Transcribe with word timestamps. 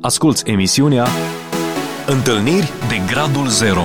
Asculți 0.00 0.50
emisiunea 0.50 1.06
Întâlniri 2.06 2.72
de 2.88 3.12
Gradul 3.12 3.46
Zero 3.46 3.82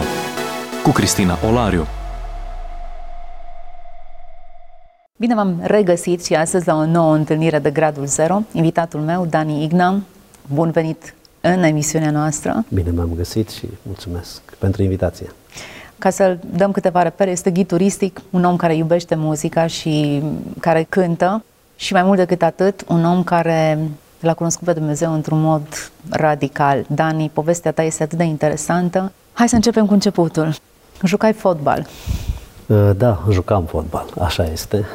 cu 0.84 0.90
Cristina 0.90 1.38
Olariu. 1.48 1.88
Bine 5.18 5.36
v-am 5.36 5.60
regăsit 5.64 6.26
și 6.26 6.34
astăzi 6.34 6.68
la 6.68 6.76
o 6.76 6.86
nouă 6.86 7.16
întâlnire 7.16 7.60
de 7.60 7.72
Gradul 7.72 8.06
Zero. 8.06 8.42
Invitatul 8.52 9.00
meu, 9.00 9.26
Dani 9.26 9.64
Igna, 9.64 10.02
bun 10.54 10.72
venit 10.72 11.14
în 11.42 11.64
emisiunea 11.64 12.12
noastră. 12.12 12.66
Bine 12.70 12.92
m-am 12.92 13.12
găsit 13.16 13.50
și 13.50 13.68
mulțumesc 13.82 14.42
pentru 14.42 14.84
invitație. 14.84 15.32
Ca 15.98 16.10
să 16.10 16.38
dăm 16.56 16.72
câteva 16.72 17.02
repere, 17.02 17.32
este 17.32 17.52
ghid 17.52 17.68
turistic, 17.68 18.22
un 18.30 18.44
om 18.44 18.56
care 18.56 18.76
iubește 18.76 19.16
muzica 19.16 19.68
și 19.68 20.24
care 20.60 20.86
cântă 20.90 21.44
și 21.76 21.94
mai 21.94 22.04
mult 22.04 22.18
decât 22.18 22.42
atât, 22.42 22.84
un 22.88 23.06
om 23.06 23.24
care 23.24 23.80
l-a 24.26 24.34
cunoscut 24.34 24.66
pe 24.66 24.74
Dumnezeu 24.74 25.14
într-un 25.14 25.42
mod 25.42 25.92
radical. 26.10 26.86
Dani, 26.88 27.30
povestea 27.34 27.72
ta 27.72 27.84
este 27.84 28.04
atât 28.04 28.18
de 28.18 28.24
interesantă. 28.24 29.12
Hai 29.34 29.50
să 29.50 29.56
începem 29.56 29.86
cu 29.86 29.94
începutul. 29.94 30.56
Jucai 31.04 31.34
fotbal. 31.34 31.88
Uh, 32.68 32.90
da, 32.98 33.24
jucam 33.32 33.64
fotbal, 33.64 34.06
așa 34.20 34.44
este. 34.44 34.86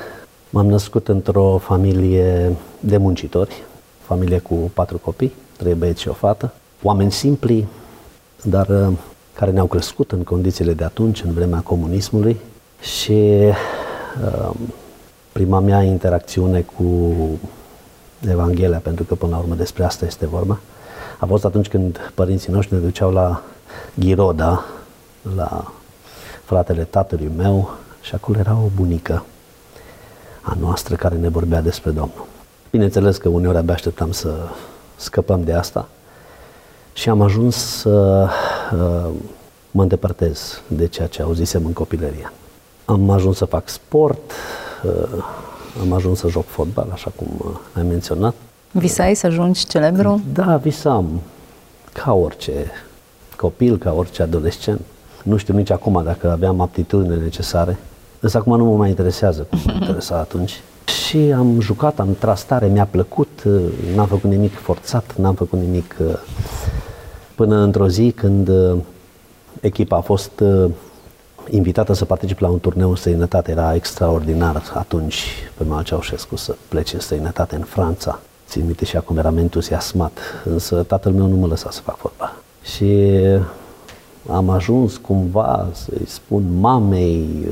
M-am 0.51 0.67
născut 0.67 1.09
într-o 1.09 1.59
familie 1.63 2.53
de 2.81 2.97
muncitori, 2.97 3.63
familie 4.03 4.39
cu 4.39 4.55
patru 4.75 4.99
copii, 4.99 5.33
trei 5.57 5.75
băieți 5.75 6.01
și 6.01 6.09
o 6.09 6.13
fată. 6.13 6.53
Oameni 6.83 7.13
simpli, 7.13 7.67
dar 8.43 8.69
uh, 8.69 8.89
care 9.33 9.51
ne-au 9.51 9.67
crescut 9.67 10.13
în 10.13 10.23
condițiile 10.23 10.73
de 10.73 10.85
atunci, 10.85 11.23
în 11.23 11.33
vremea 11.33 11.61
comunismului 11.61 12.41
și 12.81 13.13
uh, 13.13 14.51
prima 15.33 15.61
mea 15.61 15.83
interacțiune 15.83 16.61
cu 16.61 17.15
Evanghelia, 18.21 18.79
pentru 18.79 19.05
că 19.05 19.15
până 19.15 19.33
la 19.33 19.39
urmă 19.39 19.55
despre 19.55 19.85
asta 19.85 20.05
este 20.05 20.27
vorba, 20.27 20.59
a 21.19 21.27
fost 21.27 21.45
atunci 21.45 21.69
când 21.69 22.13
părinții 22.15 22.53
noștri 22.53 22.75
ne 22.75 22.81
duceau 22.81 23.13
la 23.13 23.43
Ghiroda, 23.95 24.65
la 25.37 25.73
fratele 26.45 26.85
tatălui 26.85 27.31
meu 27.37 27.71
și 28.01 28.15
acolo 28.15 28.39
era 28.39 28.53
o 28.53 28.69
bunică 28.75 29.25
a 30.41 30.57
noastră 30.61 30.95
care 30.95 31.15
ne 31.15 31.29
vorbea 31.29 31.61
despre 31.61 31.91
Domnul. 31.91 32.27
Bineînțeles 32.71 33.17
că 33.17 33.29
uneori 33.29 33.57
abia 33.57 33.75
așteptam 33.75 34.13
să 34.13 34.35
scăpăm 34.97 35.45
de 35.45 35.53
asta 35.53 35.89
și 36.93 37.09
am 37.09 37.23
ajuns 37.23 37.57
să 37.57 38.29
uh, 38.73 39.11
mă 39.71 39.83
îndepărtez 39.83 40.63
de 40.67 40.87
ceea 40.87 41.07
ce 41.07 41.23
auzisem 41.23 41.67
în 41.67 41.73
copilărie. 41.73 42.33
Am 42.85 43.11
ajuns 43.11 43.37
să 43.37 43.45
fac 43.45 43.69
sport, 43.69 44.33
uh, 44.85 45.25
am 45.81 45.93
ajuns 45.93 46.19
să 46.19 46.29
joc 46.29 46.45
fotbal, 46.47 46.89
așa 46.93 47.13
cum 47.17 47.27
uh, 47.39 47.57
ai 47.73 47.83
menționat. 47.83 48.35
Visai 48.71 49.15
să 49.15 49.27
ajungi 49.27 49.67
celebru? 49.67 50.21
Da, 50.33 50.57
visam 50.57 51.21
ca 51.93 52.13
orice 52.13 52.53
copil, 53.37 53.79
ca 53.79 53.93
orice 53.93 54.23
adolescent. 54.23 54.81
Nu 55.23 55.37
știu 55.37 55.55
nici 55.55 55.71
acum 55.71 56.03
dacă 56.05 56.31
aveam 56.31 56.61
aptitudine 56.61 57.15
necesare, 57.15 57.79
însă 58.21 58.37
acum 58.39 58.57
nu 58.57 58.65
mă 58.65 58.77
mai 58.77 58.89
interesează 58.89 59.47
cum 59.51 59.59
mă 59.65 59.73
interesa 59.73 60.17
atunci. 60.17 60.61
Și 61.07 61.17
am 61.17 61.61
jucat, 61.61 61.99
am 62.01 62.17
tras 62.19 62.45
tare, 62.45 62.67
mi-a 62.67 62.87
plăcut, 62.91 63.43
uh, 63.45 63.61
n-am 63.95 64.07
făcut 64.07 64.31
nimic 64.31 64.55
forțat, 64.55 65.17
n-am 65.17 65.35
făcut 65.35 65.59
nimic 65.59 65.97
uh, 66.01 66.07
până 67.35 67.57
într-o 67.57 67.89
zi 67.89 68.11
când 68.11 68.51
echipa 69.61 69.97
a 69.97 70.01
fost 70.01 70.43
invitată 71.51 71.93
să 71.93 72.05
particip 72.05 72.39
la 72.39 72.49
un 72.49 72.59
turneu 72.59 72.91
în 72.91 72.97
străinătate. 72.97 73.51
Era 73.51 73.75
extraordinar 73.75 74.63
atunci 74.75 75.25
pe 75.57 75.65
Mal 75.65 75.83
Ceaușescu 75.83 76.37
să 76.37 76.57
plece 76.69 76.95
în 76.95 77.01
străinătate 77.01 77.57
în 77.57 77.63
Franța. 77.63 78.19
Țin 78.49 78.65
minte 78.65 78.85
și 78.85 78.97
acum 78.97 79.17
eram 79.17 79.37
entuziasmat, 79.37 80.19
însă 80.45 80.83
tatăl 80.83 81.13
meu 81.13 81.27
nu 81.27 81.37
mă 81.37 81.47
lăsa 81.47 81.71
să 81.71 81.81
fac 81.81 81.97
fotbal. 81.97 82.35
Și 82.63 83.11
am 84.31 84.51
ajuns 84.51 84.97
cumva 84.97 85.69
să-i 85.73 86.07
spun 86.07 86.45
mamei, 86.61 87.49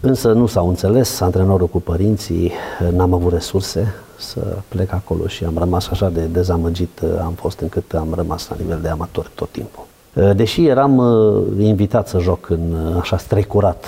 însă 0.00 0.32
nu 0.32 0.46
s-au 0.46 0.68
înțeles, 0.68 1.20
antrenorul 1.20 1.68
cu 1.68 1.80
părinții, 1.80 2.52
n-am 2.90 3.12
avut 3.12 3.32
resurse 3.32 3.94
să 4.18 4.56
plec 4.68 4.92
acolo 4.92 5.26
și 5.26 5.44
am 5.44 5.58
rămas 5.58 5.88
așa 5.88 6.08
de 6.08 6.20
dezamăgit 6.20 7.00
am 7.20 7.32
fost 7.32 7.60
încât 7.60 7.94
am 7.94 8.12
rămas 8.14 8.48
la 8.48 8.56
nivel 8.58 8.78
de 8.82 8.88
amator 8.88 9.30
tot 9.34 9.50
timpul. 9.50 9.84
Uh, 10.16 10.30
deși 10.36 10.66
eram 10.66 10.96
uh, 10.96 11.44
invitat 11.58 12.08
să 12.08 12.18
joc 12.18 12.50
în 12.50 12.72
uh, 12.72 12.96
așa 13.00 13.18
strecurat 13.18 13.84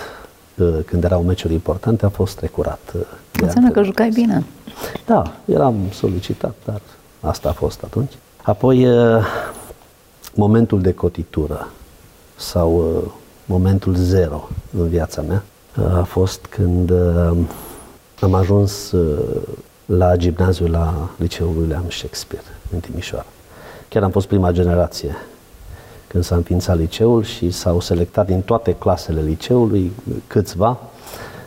când 0.87 1.05
erau 1.05 1.22
meciuri 1.22 1.53
importante, 1.53 2.05
a 2.05 2.09
fost 2.09 2.33
strecurat. 2.33 2.93
Înseamnă 3.43 3.71
că 3.71 3.83
jucai 3.83 4.09
bine. 4.09 4.44
Da, 5.06 5.33
eram 5.44 5.75
solicitat, 5.93 6.55
dar 6.65 6.81
asta 7.21 7.49
a 7.49 7.53
fost 7.53 7.83
atunci. 7.83 8.12
Apoi, 8.43 8.87
momentul 10.34 10.81
de 10.81 10.93
cotitură 10.93 11.69
sau 12.37 13.03
momentul 13.44 13.94
zero 13.94 14.49
în 14.78 14.88
viața 14.88 15.22
mea 15.22 15.43
a 15.99 16.03
fost 16.03 16.47
când 16.47 16.93
am 18.21 18.34
ajuns 18.34 18.94
la 19.87 20.17
gimnaziul 20.17 20.71
la 20.71 21.09
Liceul 21.17 21.56
William 21.59 21.84
Shakespeare 21.88 22.47
în 22.72 22.81
Timișoara. 22.81 23.27
Chiar 23.88 24.03
am 24.03 24.11
fost 24.11 24.27
prima 24.27 24.50
generație 24.50 25.17
când 26.08 26.24
s-a 26.24 26.34
înființat 26.34 26.78
liceul 26.78 27.24
și 27.24 27.50
s-au 27.50 27.80
selectat 27.80 28.26
din 28.26 28.41
toate 28.41 28.74
clasele 28.74 29.20
liceului 29.20 29.92
câțiva 30.26 30.78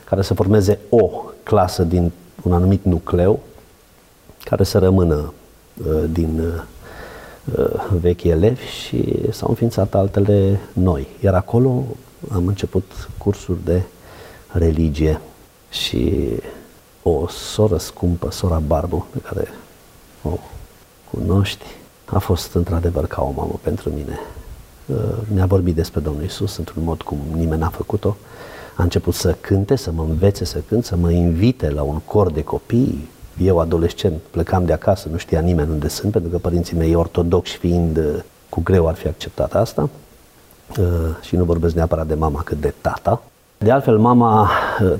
care 0.03 0.22
să 0.22 0.33
formeze 0.33 0.79
o 0.89 1.09
clasă 1.44 1.83
din 1.83 2.11
un 2.44 2.53
anumit 2.53 2.83
nucleu 2.83 3.39
care 4.44 4.63
să 4.63 4.77
rămână 4.77 5.33
uh, 5.88 6.03
din 6.11 6.39
uh, 6.39 6.61
vechi 7.99 8.23
elevi 8.23 8.66
și 8.66 9.31
s-au 9.31 9.49
înființat 9.49 9.95
altele 9.95 10.59
noi. 10.73 11.07
Iar 11.23 11.33
acolo 11.33 11.83
am 12.33 12.47
început 12.47 13.09
cursuri 13.17 13.66
de 13.66 13.81
religie 14.47 15.22
și 15.69 16.29
o 17.03 17.28
soră 17.28 17.78
scumpă, 17.78 18.31
sora 18.31 18.59
Barbu, 18.59 19.05
pe 19.11 19.19
care 19.19 19.47
o 20.23 20.38
cunoști, 21.11 21.66
a 22.05 22.19
fost 22.19 22.53
într-adevăr 22.53 23.07
ca 23.07 23.22
o 23.22 23.31
mamă 23.35 23.59
pentru 23.63 23.89
mine. 23.89 24.19
Uh, 24.91 24.97
mi-a 25.34 25.46
vorbit 25.46 25.75
despre 25.75 26.00
Domnul 26.00 26.24
Isus 26.24 26.57
într-un 26.57 26.84
mod 26.84 27.02
cum 27.02 27.18
nimeni 27.35 27.62
n-a 27.62 27.68
făcut-o. 27.68 28.16
A 28.75 28.84
început 28.84 29.13
să 29.13 29.35
cânte, 29.41 29.75
să 29.75 29.91
mă 29.91 30.06
învețe 30.09 30.46
să 30.46 30.62
cânt, 30.68 30.85
să 30.85 30.96
mă 30.96 31.12
invite 31.12 31.69
la 31.69 31.81
un 31.81 32.00
cor 32.06 32.31
de 32.31 32.44
copii. 32.44 33.09
Eu, 33.41 33.59
adolescent, 33.59 34.22
plecam 34.31 34.66
de 34.66 34.74
acasă, 34.74 35.07
nu 35.12 35.18
știa 35.18 35.40
nimeni 35.40 35.69
unde 35.69 35.88
sunt, 35.88 36.12
pentru 36.12 36.31
că 36.31 36.38
părinții 36.38 36.78
mei 36.78 36.96
ortodoxi 36.96 37.57
fiind, 37.57 37.97
uh, 37.97 38.03
cu 38.50 38.62
greu 38.63 38.88
ar 38.88 38.96
fi 38.96 39.07
acceptat 39.07 39.56
asta. 39.56 39.90
Uh, 40.79 40.85
și 41.22 41.35
nu 41.35 41.44
vorbesc 41.44 41.75
neapărat 41.75 42.08
de 42.08 42.13
mama, 42.13 42.41
cât 42.41 42.62
de 42.62 42.73
tata. 42.81 43.23
De 43.58 43.72
altfel, 43.72 43.97
mama 43.97 44.50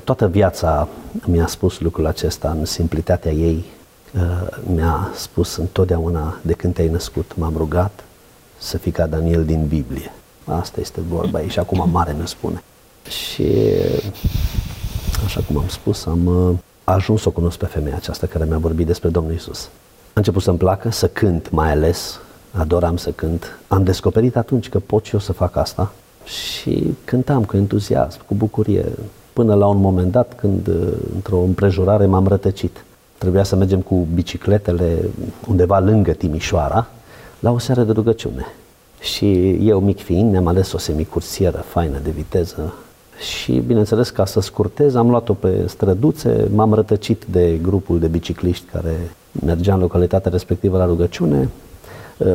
toată 0.04 0.28
viața 0.28 0.88
mi-a 1.26 1.46
spus 1.46 1.80
lucrul 1.80 2.06
acesta 2.06 2.56
în 2.58 2.64
simplitatea 2.64 3.32
ei. 3.32 3.64
Mi-a 4.74 5.10
spus 5.14 5.56
întotdeauna 5.56 6.36
de 6.42 6.52
când 6.52 6.74
te-ai 6.74 6.88
născut, 6.88 7.32
m-am 7.36 7.54
rugat 7.56 8.04
să 8.62 8.78
fii 8.78 8.90
ca 8.90 9.06
Daniel 9.06 9.44
din 9.44 9.66
Biblie. 9.66 10.12
Asta 10.44 10.80
este 10.80 11.00
vorba 11.08 11.40
ei 11.40 11.48
și 11.48 11.58
acum 11.58 11.88
mare 11.90 12.12
ne 12.12 12.24
spune. 12.24 12.62
Și 13.08 13.46
așa 15.24 15.40
cum 15.46 15.58
am 15.58 15.68
spus, 15.68 16.06
am 16.06 16.26
uh, 16.26 16.56
ajuns 16.84 17.20
să 17.20 17.28
o 17.28 17.30
cunosc 17.30 17.58
pe 17.58 17.66
femeia 17.66 17.96
aceasta 17.96 18.26
care 18.26 18.44
mi-a 18.44 18.58
vorbit 18.58 18.86
despre 18.86 19.08
Domnul 19.08 19.34
Isus. 19.34 19.68
A 20.06 20.12
început 20.14 20.42
să-mi 20.42 20.58
placă 20.58 20.90
să 20.90 21.08
cânt 21.08 21.50
mai 21.50 21.70
ales, 21.70 22.20
adoram 22.52 22.96
să 22.96 23.10
cânt. 23.10 23.58
Am 23.68 23.84
descoperit 23.84 24.36
atunci 24.36 24.68
că 24.68 24.78
pot 24.78 25.04
și 25.04 25.14
eu 25.14 25.20
să 25.20 25.32
fac 25.32 25.56
asta 25.56 25.92
și 26.24 26.94
cântam 27.04 27.44
cu 27.44 27.56
entuziasm, 27.56 28.26
cu 28.26 28.34
bucurie, 28.34 28.84
până 29.32 29.54
la 29.54 29.66
un 29.66 29.80
moment 29.80 30.12
dat 30.12 30.34
când 30.36 30.66
uh, 30.66 30.74
într-o 31.14 31.38
împrejurare 31.38 32.06
m-am 32.06 32.26
rătăcit. 32.26 32.84
Trebuia 33.18 33.42
să 33.42 33.56
mergem 33.56 33.80
cu 33.80 34.06
bicicletele 34.14 34.98
undeva 35.48 35.78
lângă 35.78 36.12
Timișoara, 36.12 36.86
la 37.42 37.50
o 37.50 37.58
seară 37.58 37.82
de 37.82 37.92
rugăciune. 37.92 38.46
Și 39.00 39.50
eu, 39.50 39.80
mic 39.80 40.02
fiind, 40.02 40.30
ne-am 40.30 40.46
ales 40.46 40.72
o 40.72 40.78
semicursieră 40.78 41.64
faină 41.68 41.98
de 41.98 42.10
viteză 42.10 42.74
și, 43.18 43.52
bineînțeles, 43.52 44.10
ca 44.10 44.24
să 44.24 44.40
scurtez, 44.40 44.94
am 44.94 45.10
luat-o 45.10 45.32
pe 45.32 45.64
străduțe, 45.66 46.48
m-am 46.54 46.74
rătăcit 46.74 47.24
de 47.24 47.58
grupul 47.62 47.98
de 47.98 48.06
bicicliști 48.06 48.66
care 48.72 49.10
mergea 49.44 49.74
în 49.74 49.80
localitatea 49.80 50.30
respectivă 50.30 50.78
la 50.78 50.84
rugăciune. 50.84 51.48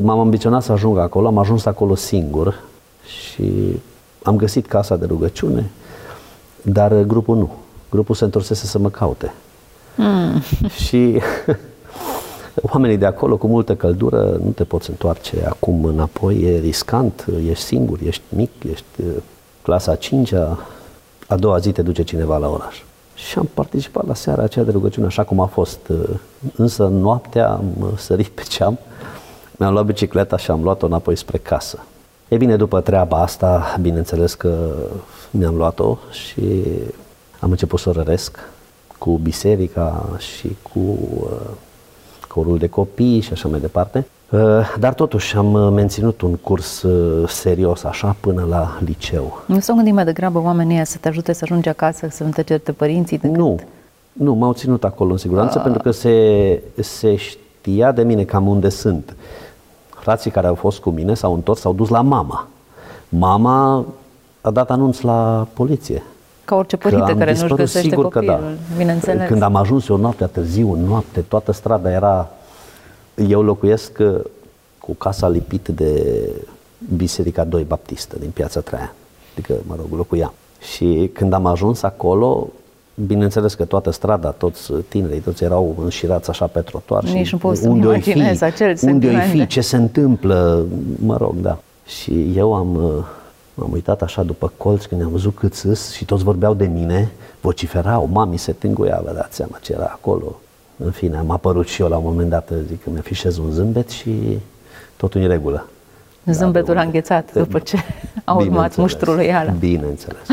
M-am 0.01 0.19
ambiționat 0.19 0.63
să 0.63 0.71
ajung 0.71 0.97
acolo, 0.97 1.27
am 1.27 1.37
ajuns 1.37 1.65
acolo 1.65 1.95
singur 1.95 2.63
și 3.05 3.79
am 4.23 4.35
găsit 4.35 4.65
casa 4.65 4.95
de 4.95 5.05
rugăciune, 5.05 5.69
dar 6.61 6.93
grupul 7.01 7.37
nu. 7.37 7.51
Grupul 7.89 8.15
se 8.15 8.23
întorsese 8.23 8.65
să 8.65 8.79
mă 8.79 8.89
caute. 8.89 9.33
Mm. 9.95 10.41
Și 10.85 11.21
Oamenii 12.61 12.97
de 12.97 13.05
acolo, 13.05 13.37
cu 13.37 13.47
multă 13.47 13.75
căldură, 13.75 14.39
nu 14.43 14.49
te 14.49 14.63
poți 14.63 14.89
întoarce 14.89 15.45
acum 15.45 15.83
înapoi, 15.83 16.41
e 16.41 16.59
riscant, 16.59 17.25
ești 17.49 17.63
singur, 17.63 17.99
ești 18.03 18.21
mic, 18.29 18.51
ești 18.71 19.01
uh, 19.01 19.13
clasa 19.61 19.95
5 19.95 20.33
-a, 20.33 20.59
a 21.27 21.35
doua 21.35 21.57
zi 21.57 21.71
te 21.71 21.81
duce 21.81 22.03
cineva 22.03 22.37
la 22.37 22.49
oraș. 22.49 22.81
Și 23.15 23.37
am 23.37 23.49
participat 23.53 24.07
la 24.07 24.13
seara 24.13 24.43
aceea 24.43 24.65
de 24.65 24.71
rugăciune 24.71 25.05
așa 25.05 25.23
cum 25.23 25.39
a 25.39 25.45
fost. 25.45 25.79
Uh, 25.87 26.09
însă 26.55 26.87
noaptea 26.87 27.49
am 27.49 27.93
sărit 27.97 28.27
pe 28.27 28.43
ceam, 28.49 28.79
Mi-am 29.59 29.73
luat 29.73 29.85
bicicleta 29.85 30.37
și 30.37 30.51
am 30.51 30.63
luat-o 30.63 30.85
înapoi 30.85 31.15
spre 31.15 31.37
casă. 31.37 31.79
E 32.27 32.37
bine, 32.37 32.55
după 32.55 32.81
treaba 32.81 33.21
asta, 33.21 33.77
bineînțeles 33.81 34.33
că 34.33 34.75
mi-am 35.31 35.55
luat-o 35.55 35.97
și 36.11 36.63
am 37.39 37.51
început 37.51 37.79
să 37.79 37.89
o 37.89 37.91
răresc 37.91 38.39
cu 38.97 39.17
biserica 39.17 40.05
și 40.17 40.55
cu 40.61 40.97
uh, 42.37 42.43
corul 42.43 42.57
de 42.57 42.67
copii 42.67 43.19
și 43.19 43.33
așa 43.33 43.47
mai 43.47 43.59
departe. 43.59 44.07
Uh, 44.29 44.39
dar 44.79 44.93
totuși 44.93 45.37
am 45.37 45.73
menținut 45.73 46.21
un 46.21 46.35
curs 46.35 46.81
uh, 46.81 47.29
serios 47.29 47.83
așa 47.83 48.15
până 48.19 48.45
la 48.49 48.77
liceu. 48.85 49.41
Nu 49.45 49.59
s-au 49.59 49.75
gândit 49.75 49.93
mai 49.93 50.05
degrabă 50.05 50.39
oamenii 50.39 50.85
să 50.85 50.97
te 50.97 51.07
ajute 51.07 51.33
să 51.33 51.39
ajungi 51.43 51.69
acasă, 51.69 52.07
să 52.09 52.23
nu 52.23 52.29
te 52.29 52.43
certe 52.43 52.71
părinții? 52.71 53.17
Decât... 53.17 53.37
Nu, 53.37 53.59
nu, 54.11 54.33
m-au 54.33 54.53
ținut 54.53 54.83
acolo 54.83 55.11
în 55.11 55.17
siguranță 55.17 55.59
A... 55.59 55.61
pentru 55.61 55.81
că 55.81 55.91
se, 55.91 56.61
se 56.79 57.15
știa 57.15 57.91
de 57.91 58.03
mine 58.03 58.23
cam 58.23 58.47
unde 58.47 58.69
sunt. 58.69 59.15
Frații 59.89 60.31
care 60.31 60.47
au 60.47 60.55
fost 60.55 60.79
cu 60.79 60.89
mine 60.89 61.13
s-au 61.13 61.33
întors, 61.33 61.59
s-au 61.59 61.73
dus 61.73 61.89
la 61.89 62.01
mama. 62.01 62.47
Mama 63.09 63.85
a 64.41 64.51
dat 64.51 64.71
anunț 64.71 65.01
la 65.01 65.47
poliție. 65.53 66.03
Ca 66.47 66.55
orice 66.55 66.77
părinte 66.77 67.15
care 67.17 67.31
nu-și 67.31 67.53
găsește 67.53 67.89
sigur 67.89 68.03
copilul, 68.03 68.35
că 68.35 68.41
da. 68.41 68.77
bineînțeles. 68.77 69.27
Când 69.27 69.41
am 69.41 69.55
ajuns 69.55 69.87
eu 69.87 69.97
noaptea 69.97 70.27
târziu, 70.27 70.73
în 70.73 70.79
noapte, 70.79 71.19
toată 71.19 71.51
strada 71.51 71.91
era... 71.91 72.29
Eu 73.27 73.41
locuiesc 73.41 73.97
uh, 73.99 74.19
cu 74.79 74.93
casa 74.93 75.27
lipit 75.29 75.67
de 75.67 76.21
Biserica 76.95 77.43
2 77.43 77.63
Baptistă 77.63 78.15
din 78.19 78.29
Piața 78.29 78.59
Traian. 78.59 78.93
Adică, 79.33 79.53
mă 79.67 79.75
rog, 79.77 79.87
locuiam. 79.91 80.33
Și 80.73 81.09
când 81.13 81.33
am 81.33 81.45
ajuns 81.45 81.81
acolo, 81.81 82.47
bineînțeles 83.05 83.53
că 83.53 83.65
toată 83.65 83.91
strada, 83.91 84.29
toți 84.29 84.71
tinerii, 84.87 85.19
toți 85.19 85.43
erau 85.43 85.75
înșirați 85.83 86.29
așa 86.29 86.45
pe 86.45 86.59
trotuar. 86.59 87.03
Nici 87.03 87.25
și 87.25 87.33
nu 87.33 87.39
poți 87.39 87.61
să 87.61 87.69
unde 87.69 87.87
oi 87.87 88.01
fi, 88.01 88.43
acel 88.43 88.77
unde 88.81 89.07
oi 89.07 89.21
fi, 89.31 89.47
ce 89.47 89.61
se 89.61 89.75
întâmplă, 89.75 90.65
mă 91.05 91.17
rog, 91.17 91.35
da. 91.35 91.57
Și 91.85 92.31
eu 92.35 92.53
am, 92.53 93.05
uh, 93.57 93.63
am 93.63 93.71
uitat 93.71 94.01
așa 94.01 94.23
după 94.23 94.51
colț 94.57 94.85
când 94.85 95.01
am 95.01 95.09
văzut 95.09 95.35
cât 95.35 95.53
sus 95.53 95.91
și 95.91 96.05
toți 96.05 96.23
vorbeau 96.23 96.53
de 96.53 96.65
mine, 96.65 97.11
vociferau, 97.41 98.09
mami 98.11 98.37
se 98.37 98.51
tânguia, 98.51 99.01
vă 99.03 99.11
dați 99.15 99.35
seama 99.35 99.57
ce 99.61 99.73
era 99.73 99.89
acolo. 99.93 100.39
În 100.77 100.91
fine, 100.91 101.17
am 101.17 101.31
apărut 101.31 101.67
și 101.67 101.81
eu 101.81 101.87
la 101.87 101.97
un 101.97 102.03
moment 102.03 102.29
dat, 102.29 102.51
zic 102.67 102.83
că 102.83 102.89
mi-afișez 102.89 103.37
un 103.37 103.51
zâmbet 103.51 103.89
și 103.89 104.39
totul 104.97 105.21
în 105.21 105.27
regulă. 105.27 105.67
Zâmbetul 106.25 106.73
da, 106.73 106.79
a 106.79 106.83
înghețat 106.83 107.33
după 107.33 107.59
ce 107.59 107.77
a 108.23 108.33
urmat 108.33 108.75
muștrul 108.75 109.15
lui 109.15 109.33
Ala. 109.33 109.51
Bineînțeles. 109.51 110.27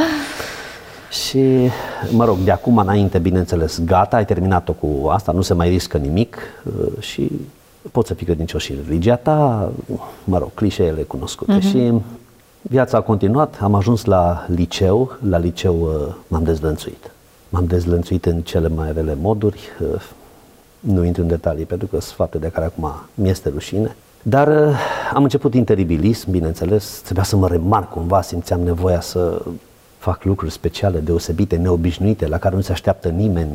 Și, 1.10 1.68
mă 2.10 2.24
rog, 2.24 2.38
de 2.38 2.50
acum 2.50 2.78
înainte, 2.78 3.18
bineînțeles, 3.18 3.84
gata, 3.84 4.16
ai 4.16 4.24
terminat-o 4.24 4.72
cu 4.72 5.08
asta, 5.08 5.32
nu 5.32 5.42
se 5.42 5.54
mai 5.54 5.68
riscă 5.68 5.96
nimic 5.96 6.36
uh, 6.64 7.02
și 7.02 7.30
poți 7.92 8.08
să 8.08 8.14
fii 8.14 8.26
credincios 8.26 8.62
și 8.62 8.72
în 8.72 8.78
religia 8.86 9.16
ta, 9.16 9.72
mă 10.24 10.38
rog, 10.38 10.50
clișeele 10.54 11.02
cunoscute. 11.02 11.58
Uh-huh. 11.58 11.70
Și 11.70 11.92
viața 12.68 12.96
a 12.96 13.00
continuat, 13.00 13.58
am 13.60 13.74
ajuns 13.74 14.04
la 14.04 14.46
liceu, 14.48 15.16
la 15.28 15.38
liceu 15.38 15.82
uh, 15.82 16.14
m-am 16.26 16.42
dezlănțuit. 16.42 17.10
M-am 17.48 17.66
dezlănțuit 17.66 18.26
în 18.26 18.40
cele 18.40 18.68
mai 18.68 18.92
rele 18.92 19.14
moduri, 19.20 19.60
uh, 19.92 20.02
nu 20.80 21.04
intru 21.04 21.22
în 21.22 21.28
detalii 21.28 21.64
pentru 21.64 21.86
că 21.86 22.00
sunt 22.00 22.14
fapte 22.14 22.38
de 22.38 22.48
care 22.48 22.66
acum 22.66 22.92
mi 23.14 23.28
este 23.28 23.48
rușine. 23.48 23.96
Dar 24.22 24.48
am 25.14 25.22
început 25.22 25.54
interibilism, 25.54 26.30
bineînțeles, 26.30 27.00
trebuia 27.02 27.24
să 27.24 27.36
mă 27.36 27.48
remarc 27.48 27.90
cumva, 27.90 28.22
simțeam 28.22 28.60
nevoia 28.60 29.00
să 29.00 29.42
fac 29.98 30.24
lucruri 30.24 30.52
speciale, 30.52 30.98
deosebite, 30.98 31.56
neobișnuite, 31.56 32.26
la 32.26 32.38
care 32.38 32.54
nu 32.54 32.60
se 32.60 32.72
așteaptă 32.72 33.08
nimeni 33.08 33.50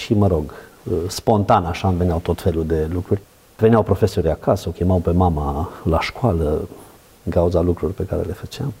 și, 0.00 0.14
mă 0.14 0.26
rog, 0.26 0.52
uh, 0.84 0.92
spontan 1.08 1.64
așa 1.64 1.88
îmi 1.88 1.96
veneau 1.96 2.18
tot 2.18 2.40
felul 2.40 2.66
de 2.66 2.88
lucruri. 2.92 3.20
Veneau 3.56 3.82
profesorii 3.82 4.30
acasă, 4.30 4.68
o 4.68 4.72
chemau 4.72 4.98
pe 4.98 5.10
mama 5.10 5.70
la 5.84 6.00
școală, 6.00 6.68
în 7.24 7.32
cauza 7.32 7.60
lucrurilor 7.60 7.92
pe 7.92 8.04
care 8.04 8.22
le 8.22 8.32
făceam. 8.32 8.72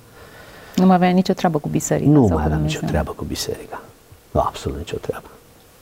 Nu 0.76 0.86
mai 0.86 0.94
aveai 0.94 1.12
nicio 1.12 1.32
treabă 1.32 1.58
cu 1.58 1.68
biserica? 1.68 2.10
Nu 2.10 2.26
mai 2.26 2.44
aveam 2.44 2.60
nicio 2.62 2.80
treabă 2.86 3.12
cu 3.12 3.24
biserica. 3.24 3.82
Nu, 4.30 4.40
absolut 4.40 4.78
nicio 4.78 4.96
treabă. 4.96 5.28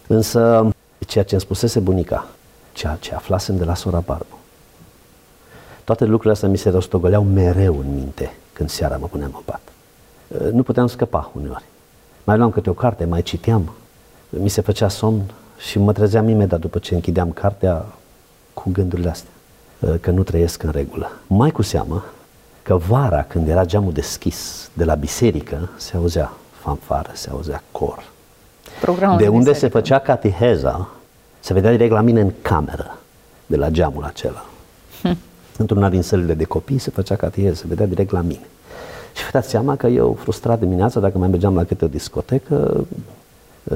Însă, 0.07 0.69
ceea 1.07 1.25
ce 1.25 1.33
îmi 1.33 1.43
spusese 1.43 1.81
bunica, 1.81 2.27
ceea 2.73 2.97
ce 3.01 3.15
aflasem 3.15 3.57
de 3.57 3.65
la 3.65 3.75
sora 3.75 3.99
Barbu, 3.99 4.39
toate 5.85 6.05
lucrurile 6.05 6.33
astea 6.33 6.49
mi 6.49 6.57
se 6.57 6.71
rostogoleau 6.71 7.23
mereu 7.23 7.79
în 7.79 7.95
minte 7.95 8.33
când 8.53 8.71
seara 8.71 8.97
mă 8.97 9.07
puneam 9.07 9.33
în 9.35 9.43
pat. 9.45 9.61
Eh, 10.29 10.53
nu 10.53 10.63
puteam 10.63 10.87
scăpa 10.87 11.31
uneori. 11.35 11.65
Mai 12.25 12.37
luam 12.37 12.51
câte 12.51 12.71
o 12.71 12.73
carte, 12.73 13.05
mai 13.05 13.23
citeam, 13.23 13.73
mi 14.29 14.49
se 14.49 14.61
făcea 14.61 14.89
somn 14.89 15.23
și 15.59 15.79
mă 15.79 15.93
trezeam 15.93 16.29
imediat 16.29 16.61
după 16.61 16.79
ce 16.79 16.95
închideam 16.95 17.31
cartea 17.31 17.85
cu 18.55 18.71
gândurile 18.73 19.11
astea, 19.11 19.31
eh, 19.81 19.95
că 20.01 20.11
nu 20.11 20.23
trăiesc 20.23 20.63
în 20.63 20.71
regulă. 20.71 21.13
Mai 21.27 21.51
cu 21.51 21.63
seamă 21.63 22.05
că 22.69 22.77
vara, 22.77 23.23
când 23.23 23.49
era 23.49 23.65
geamul 23.65 23.93
deschis 23.93 24.71
de 24.73 24.85
la 24.85 24.95
biserică, 24.95 25.69
se 25.77 25.97
auzea 25.97 26.33
fanfară, 26.51 27.11
se 27.13 27.31
auzea 27.31 27.63
cor. 27.73 28.05
Programul 28.81 29.19
de 29.19 29.29
unde 29.29 29.51
biserică. 29.51 29.67
se 29.67 29.69
făcea 29.69 29.99
cateheza, 29.99 30.89
se 31.41 31.53
vedea 31.53 31.71
direct 31.71 31.93
la 31.93 32.01
mine 32.01 32.21
în 32.21 32.33
cameră, 32.43 32.99
de 33.47 33.57
la 33.57 33.69
geamul 33.69 34.05
acela. 34.05 34.45
Hm. 35.03 35.17
Într-una 35.57 35.89
din 35.89 36.03
sălile 36.03 36.35
de 36.35 36.45
copii 36.45 36.79
se 36.79 36.91
făcea 36.91 37.17
cateheza, 37.17 37.55
se 37.55 37.65
vedea 37.67 37.87
direct 37.87 38.11
la 38.11 38.21
mine. 38.21 38.47
Și 39.15 39.25
vă 39.25 39.31
dați 39.33 39.49
seama 39.49 39.77
că 39.77 39.87
eu, 39.87 40.17
frustrat 40.21 40.59
dimineața, 40.59 41.01
dacă 41.01 41.19
mai 41.19 41.29
mergeam 41.29 41.55
la 41.55 41.65
câte 41.65 41.85
o 41.85 41.89
discotecă, 41.89 42.87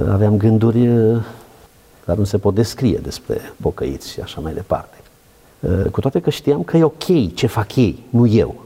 aveam 0.09 0.37
gânduri 0.37 0.89
care 2.05 2.19
nu 2.19 2.25
se 2.25 2.39
pot 2.39 2.55
descrie 2.55 2.99
despre 3.03 3.41
pocăiți 3.61 4.11
și 4.11 4.21
așa 4.21 4.41
mai 4.41 4.53
departe. 4.53 4.97
Cu 5.91 6.01
toate 6.01 6.21
că 6.21 6.31
știam 6.31 6.63
că 6.63 6.77
e 6.77 6.85
ok 6.85 7.35
ce 7.35 7.47
fac 7.47 7.77
ei, 7.77 8.03
nu 8.11 8.27
eu. 8.27 8.62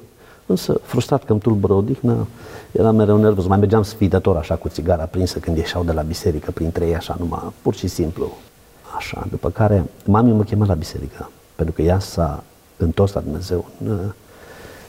Însă, 0.46 0.80
frustrat 0.82 1.24
că 1.24 1.32
îmi 1.32 1.40
tulbură 1.40 1.72
odihnă, 1.72 2.26
eram 2.72 2.96
mereu 2.96 3.16
nervos. 3.16 3.46
Mai 3.46 3.58
mergeam 3.58 3.82
sfidător 3.82 4.36
așa 4.36 4.54
cu 4.54 4.68
țigara 4.68 5.04
prinsă 5.04 5.38
când 5.38 5.56
ieșeau 5.56 5.84
de 5.84 5.92
la 5.92 6.02
biserică 6.02 6.50
printre 6.50 6.86
ei 6.86 6.94
așa 6.94 7.16
numai, 7.18 7.52
pur 7.62 7.74
și 7.74 7.86
simplu. 7.86 8.30
Așa, 8.96 9.26
după 9.30 9.50
care 9.50 9.84
mami 10.04 10.32
mă 10.32 10.42
chema 10.42 10.66
la 10.66 10.74
biserică, 10.74 11.30
pentru 11.54 11.74
că 11.74 11.82
ea 11.82 11.98
s-a 11.98 12.42
întors 12.76 13.12
la 13.12 13.20
Dumnezeu 13.20 13.64
în 13.84 14.12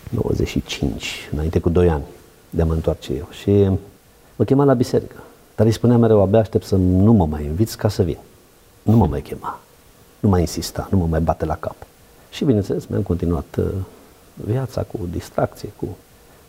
95, 0.09 1.29
înainte 1.31 1.59
cu 1.59 1.69
2 1.69 1.89
ani 1.89 2.03
de 2.49 2.61
a 2.61 2.65
mă 2.65 2.73
întoarce 2.73 3.13
eu. 3.13 3.27
Și 3.31 3.69
mă 4.35 4.43
chema 4.45 4.63
la 4.63 4.73
biserică. 4.73 5.15
Dar 5.55 5.65
îi 5.65 5.71
spunea 5.71 5.97
mereu, 5.97 6.21
abia 6.21 6.39
aștept 6.39 6.65
să 6.65 6.75
nu 6.75 7.11
mă 7.11 7.25
mai 7.25 7.43
inviți 7.43 7.77
ca 7.77 7.89
să 7.89 8.03
vin. 8.03 8.17
Nu 8.81 8.95
mă 8.95 9.05
mai 9.05 9.21
chema. 9.21 9.59
Nu 10.19 10.29
mai 10.29 10.39
insista, 10.39 10.87
nu 10.91 10.97
mă 10.97 11.05
mai 11.05 11.19
bate 11.19 11.45
la 11.45 11.55
cap. 11.55 11.75
Și 12.29 12.45
bineînțeles, 12.45 12.85
mi-am 12.85 13.01
continuat 13.01 13.55
uh, 13.57 13.65
viața 14.45 14.81
cu 14.81 14.99
distracție, 15.11 15.69
cu 15.75 15.97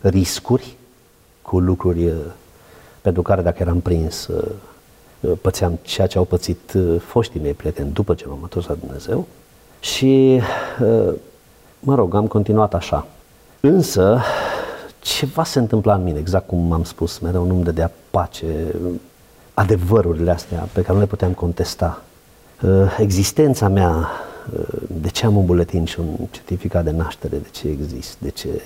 riscuri, 0.01 0.75
cu 1.41 1.59
lucruri 1.59 2.05
uh, 2.05 2.13
pentru 3.01 3.21
care 3.21 3.41
dacă 3.41 3.57
eram 3.61 3.79
prins 3.79 4.27
uh, 4.27 4.51
pățeam 5.41 5.79
ceea 5.81 6.07
ce 6.07 6.17
au 6.17 6.23
pățit 6.23 6.75
foștii 6.99 7.39
mei 7.39 7.53
prieteni 7.53 7.91
după 7.91 8.13
ce 8.13 8.27
m-am 8.27 8.39
întors 8.41 8.67
la 8.67 8.73
Dumnezeu 8.73 9.27
și 9.79 10.41
mă 11.79 11.95
rog, 11.95 12.15
am 12.15 12.27
continuat 12.27 12.73
așa. 12.73 13.07
Însă, 13.59 14.21
ceva 14.99 15.43
se 15.43 15.59
întâmpla 15.59 15.93
în 15.93 16.03
mine, 16.03 16.19
exact 16.19 16.47
cum 16.47 16.71
am 16.71 16.83
spus, 16.83 17.19
mereu 17.19 17.45
nu-mi 17.45 17.63
dădea 17.63 17.91
pace 18.09 18.75
adevărurile 19.53 20.31
astea 20.31 20.67
pe 20.73 20.81
care 20.81 20.93
nu 20.93 20.99
le 20.99 21.05
puteam 21.05 21.31
contesta. 21.31 22.01
Uh, 22.61 22.97
existența 22.99 23.67
mea, 23.67 23.89
uh, 23.89 24.28
de 24.87 25.09
ce 25.09 25.25
am 25.25 25.37
un 25.37 25.45
buletin 25.45 25.85
și 25.85 25.99
un 25.99 26.15
certificat 26.31 26.83
de 26.83 26.91
naștere, 26.91 27.37
de 27.37 27.47
ce 27.51 27.67
exist, 27.67 28.17
de 28.19 28.29
ce, 28.29 28.61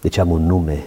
de 0.00 0.08
ce 0.08 0.20
am 0.20 0.30
un 0.30 0.46
nume. 0.46 0.84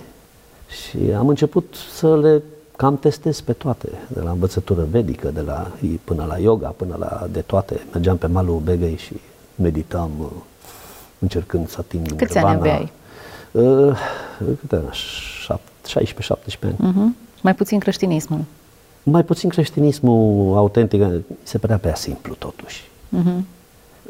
Și 0.68 0.98
am 1.18 1.28
început 1.28 1.76
să 1.98 2.18
le 2.18 2.44
cam 2.76 2.98
testez 2.98 3.42
pe 3.42 3.54
toate, 3.54 3.90
de 4.08 4.20
la 4.20 4.30
învățătură 4.30 4.88
vedică, 4.92 5.30
de 5.30 5.42
la, 5.42 5.72
până 6.04 6.26
la 6.26 6.38
yoga, 6.38 6.68
până 6.68 6.96
la 7.00 7.28
de 7.32 7.42
toate. 7.42 7.82
Mergeam 7.94 8.18
pe 8.18 8.28
malul 8.28 8.60
Begăi 8.60 8.98
și 8.98 9.14
meditam 9.56 10.12
uh, 10.20 10.28
încercând 11.20 11.70
să 11.70 11.78
ating 11.80 12.16
Câți 12.16 12.38
ani 12.38 12.56
aveai? 12.56 12.92
Uh, 13.52 13.98
câte 14.60 14.82
16-17 14.82 16.60
ani. 16.62 16.76
Uh-huh. 16.76 17.42
Mai 17.42 17.56
puțin 17.56 17.80
creștinismul. 17.80 18.40
Mai 19.04 19.24
puțin 19.24 19.50
creștinismul 19.50 20.58
autentic, 20.58 21.04
se 21.44 21.58
părea 21.58 21.78
prea 21.78 21.96
simplu 21.96 22.34
totuși. 22.34 22.90
Uh-huh. 23.18 23.59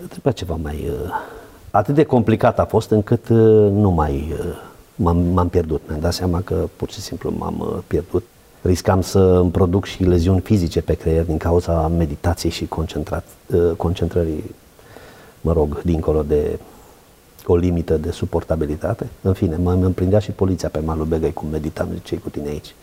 Trebuia 0.07 0.33
ceva 0.33 0.55
mai... 0.61 0.89
Uh, 0.89 1.11
atât 1.71 1.95
de 1.95 2.03
complicat 2.03 2.59
a 2.59 2.65
fost 2.65 2.89
încât 2.89 3.29
uh, 3.29 3.71
nu 3.71 3.89
mai... 3.89 4.33
Uh, 4.39 4.67
m-am, 4.95 5.17
m-am 5.17 5.49
pierdut. 5.49 5.81
Mi-am 5.87 5.99
dat 5.99 6.13
seama 6.13 6.41
că 6.41 6.67
pur 6.75 6.89
și 6.89 6.99
simplu 6.99 7.33
m-am 7.37 7.59
uh, 7.59 7.83
pierdut. 7.87 8.23
Riscam 8.61 9.01
să 9.01 9.19
îmi 9.19 9.51
produc 9.51 9.85
și 9.85 10.03
leziuni 10.03 10.39
fizice 10.39 10.81
pe 10.81 10.93
creier 10.93 11.23
din 11.23 11.37
cauza 11.37 11.87
meditației 11.87 12.51
și 12.51 12.67
concentrat, 12.67 13.25
uh, 13.45 13.71
concentrării, 13.77 14.55
mă 15.41 15.53
rog, 15.53 15.81
dincolo 15.81 16.23
de 16.23 16.59
o 17.45 17.55
limită 17.55 17.97
de 17.97 18.11
suportabilitate. 18.11 19.07
În 19.21 19.33
fine, 19.33 19.55
mă 19.55 19.71
îmi 19.71 19.93
prindea 19.93 20.19
și 20.19 20.31
poliția 20.31 20.69
pe 20.69 20.79
malul 20.79 21.05
Begăi 21.05 21.33
cum 21.33 21.47
meditam, 21.49 21.87
zice, 21.93 22.15
cu 22.15 22.29
tine 22.29 22.47
aici. 22.47 22.75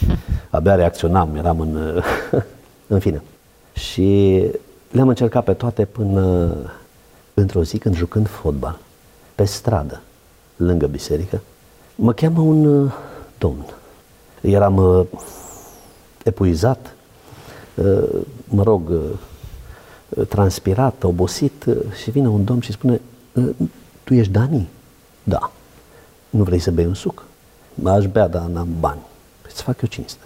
Abia 0.50 0.74
reacționam, 0.74 1.36
eram 1.36 1.60
în... 1.60 2.02
în 2.94 2.98
fine. 2.98 3.22
Și 3.72 4.42
le-am 4.96 5.08
încercat 5.08 5.44
pe 5.44 5.52
toate 5.52 5.84
până 5.84 6.52
într-o 7.34 7.62
zi 7.62 7.78
când 7.78 7.94
jucând 7.94 8.28
fotbal, 8.28 8.78
pe 9.34 9.44
stradă, 9.44 10.02
lângă 10.56 10.86
biserică, 10.86 11.40
mă 11.94 12.12
cheamă 12.12 12.40
un 12.40 12.64
uh, 12.64 12.92
domn. 13.38 13.64
Eram 14.40 14.76
uh, 14.76 15.06
epuizat, 16.24 16.94
uh, 17.74 18.20
mă 18.44 18.62
rog, 18.62 18.88
uh, 18.88 20.26
transpirat, 20.28 21.02
obosit 21.02 21.64
uh, 21.64 21.76
și 22.02 22.10
vine 22.10 22.28
un 22.28 22.44
domn 22.44 22.60
și 22.60 22.72
spune, 22.72 23.00
uh, 23.32 23.48
tu 24.04 24.14
ești 24.14 24.32
Dani? 24.32 24.68
Da. 25.22 25.50
Nu 26.30 26.42
vrei 26.42 26.58
să 26.58 26.70
bei 26.70 26.86
un 26.86 26.94
suc? 26.94 27.24
Aș 27.84 28.06
bea, 28.06 28.28
dar 28.28 28.42
n-am 28.42 28.68
bani. 28.80 29.00
Păi 29.42 29.50
Îți 29.52 29.62
fac 29.62 29.80
eu 29.82 29.88
cinste. 29.88 30.24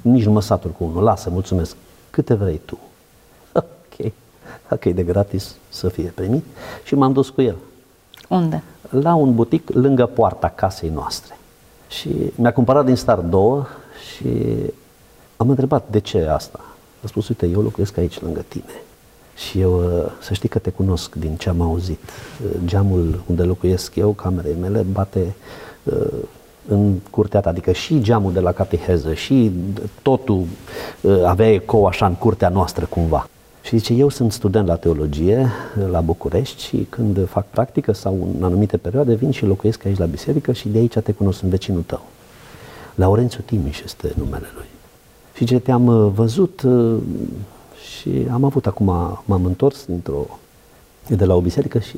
Nici 0.00 0.24
nu 0.24 0.32
mă 0.32 0.40
satur 0.40 0.72
cu 0.72 0.84
unul. 0.84 1.02
Lasă, 1.02 1.30
mulțumesc. 1.30 1.76
Câte 2.10 2.34
vrei 2.34 2.60
tu? 2.64 2.78
Ok. 4.70 4.78
Dacă 4.78 4.88
e 4.88 4.92
de 4.92 5.02
gratis 5.02 5.54
să 5.68 5.88
fie 5.88 6.12
primit. 6.14 6.44
Și 6.84 6.94
m-am 6.94 7.12
dus 7.12 7.28
cu 7.28 7.42
el 7.42 7.56
Unde? 8.28 8.62
la 8.90 9.14
un 9.14 9.34
butic 9.34 9.70
lângă 9.70 10.06
poarta 10.06 10.48
casei 10.48 10.88
noastre. 10.88 11.38
Și 11.88 12.08
mi-a 12.34 12.52
cumpărat 12.52 12.84
din 12.84 12.96
start 12.96 13.24
două 13.24 13.66
și 14.08 14.26
am 15.36 15.48
întrebat 15.48 15.84
de 15.90 15.98
ce 15.98 16.26
asta. 16.26 16.60
A 17.04 17.06
spus, 17.06 17.28
uite, 17.28 17.46
eu 17.46 17.62
locuiesc 17.62 17.96
aici 17.96 18.20
lângă 18.20 18.44
tine 18.48 18.82
și 19.36 19.60
eu 19.60 19.78
uh, 19.78 20.10
să 20.20 20.34
știi 20.34 20.48
că 20.48 20.58
te 20.58 20.70
cunosc 20.70 21.14
din 21.14 21.36
ce 21.36 21.48
am 21.48 21.60
auzit. 21.60 21.98
Uh, 22.44 22.50
Geamul 22.64 23.22
unde 23.26 23.42
locuiesc 23.42 23.96
eu, 23.96 24.10
camerei 24.10 24.56
mele, 24.60 24.80
bate 24.80 25.34
uh, 25.82 26.22
în 26.68 26.98
curtea 27.10 27.40
ta, 27.40 27.48
adică 27.48 27.72
și 27.72 28.00
geamul 28.00 28.32
de 28.32 28.40
la 28.40 28.52
cateheză 28.52 29.14
și 29.14 29.50
totul 30.02 30.44
uh, 31.00 31.24
avea 31.24 31.52
ecou 31.52 31.86
așa 31.86 32.06
în 32.06 32.14
curtea 32.14 32.48
noastră 32.48 32.84
cumva. 32.84 33.28
Și 33.62 33.76
zice, 33.76 33.92
eu 33.92 34.08
sunt 34.08 34.32
student 34.32 34.66
la 34.66 34.76
teologie 34.76 35.50
la 35.90 36.00
București 36.00 36.62
și 36.62 36.86
când 36.88 37.28
fac 37.28 37.46
practică 37.50 37.92
sau 37.92 38.28
în 38.36 38.44
anumite 38.44 38.76
perioade 38.76 39.14
vin 39.14 39.30
și 39.30 39.44
locuiesc 39.44 39.84
aici 39.84 39.98
la 39.98 40.06
biserică 40.06 40.52
și 40.52 40.68
de 40.68 40.78
aici 40.78 40.98
te 40.98 41.12
cunosc, 41.12 41.38
sunt 41.38 41.50
vecinul 41.50 41.82
tău. 41.86 42.02
Laurențiu 42.94 43.40
Timiș 43.44 43.80
este 43.80 44.12
numele 44.16 44.46
lui. 44.54 44.66
Și 45.34 45.44
ce 45.44 45.58
te-am 45.58 45.86
uh, 45.86 46.10
văzut 46.14 46.62
uh, 46.62 46.96
și 47.94 48.26
am 48.32 48.44
avut 48.44 48.66
acum, 48.66 48.86
m-am 49.24 49.44
întors 49.44 49.84
dintr-o, 49.84 50.38
de 51.08 51.24
la 51.24 51.34
o 51.34 51.40
biserică 51.40 51.78
și 51.78 51.96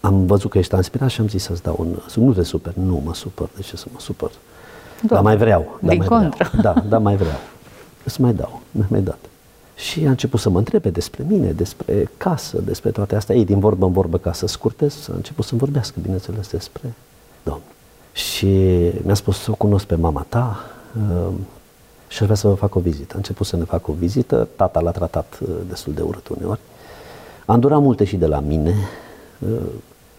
am 0.00 0.26
văzut 0.26 0.50
că 0.50 0.58
ești 0.58 0.70
transpirat 0.70 1.08
și 1.08 1.20
am 1.20 1.28
zis 1.28 1.42
să-ți 1.42 1.62
dau 1.62 1.76
un 1.78 1.96
suc. 2.08 2.22
Nu 2.22 2.32
te 2.32 2.42
super, 2.42 2.72
nu 2.74 3.02
mă 3.04 3.14
supăr, 3.14 3.48
de 3.56 3.62
ce 3.62 3.76
să 3.76 3.86
mă 3.92 3.98
supăr? 4.00 4.30
Dar 5.02 5.22
mai 5.22 5.36
vreau. 5.36 5.78
Dar 5.80 5.90
din 5.90 5.98
mai 5.98 6.06
contră. 6.06 6.50
Vreau. 6.52 6.74
Da, 6.74 6.80
da, 6.88 6.98
mai 6.98 7.16
vreau. 7.16 7.38
Îți 8.04 8.20
mai 8.20 8.32
dau, 8.32 8.60
mi-a 8.70 8.86
mai 8.90 9.00
dat. 9.00 9.18
Și 9.78 10.06
a 10.06 10.10
început 10.10 10.40
să 10.40 10.48
mă 10.48 10.58
întrebe 10.58 10.90
despre 10.90 11.24
mine, 11.28 11.50
despre 11.50 12.10
casă, 12.16 12.60
despre 12.60 12.90
toate 12.90 13.16
astea. 13.16 13.36
Ei, 13.36 13.44
din 13.44 13.58
vorbă 13.58 13.86
în 13.86 13.92
vorbă, 13.92 14.18
ca 14.18 14.32
să 14.32 14.46
scurtez, 14.46 15.08
a 15.10 15.14
început 15.14 15.44
să-mi 15.44 15.60
vorbească, 15.60 15.98
bineînțeles, 16.02 16.50
despre 16.50 16.92
Domnul. 17.42 17.62
Și 18.12 18.46
mi-a 19.02 19.14
spus 19.14 19.38
să 19.38 19.50
o 19.50 19.54
cunosc 19.54 19.84
pe 19.84 19.94
mama 19.94 20.26
ta 20.28 20.60
uh, 21.10 21.32
și 22.08 22.18
aș 22.18 22.24
vrea 22.24 22.34
să 22.34 22.48
vă 22.48 22.54
fac 22.54 22.74
o 22.74 22.80
vizită. 22.80 23.12
A 23.14 23.16
început 23.16 23.46
să 23.46 23.56
ne 23.56 23.64
fac 23.64 23.88
o 23.88 23.92
vizită, 23.92 24.48
tata 24.56 24.80
l-a 24.80 24.90
tratat 24.90 25.38
uh, 25.42 25.48
destul 25.68 25.92
de 25.92 26.02
urât 26.02 26.28
uneori. 26.28 26.60
A 27.46 27.54
îndurat 27.54 27.80
multe 27.80 28.04
și 28.04 28.16
de 28.16 28.26
la 28.26 28.40
mine, 28.40 28.74
uh, 29.38 29.60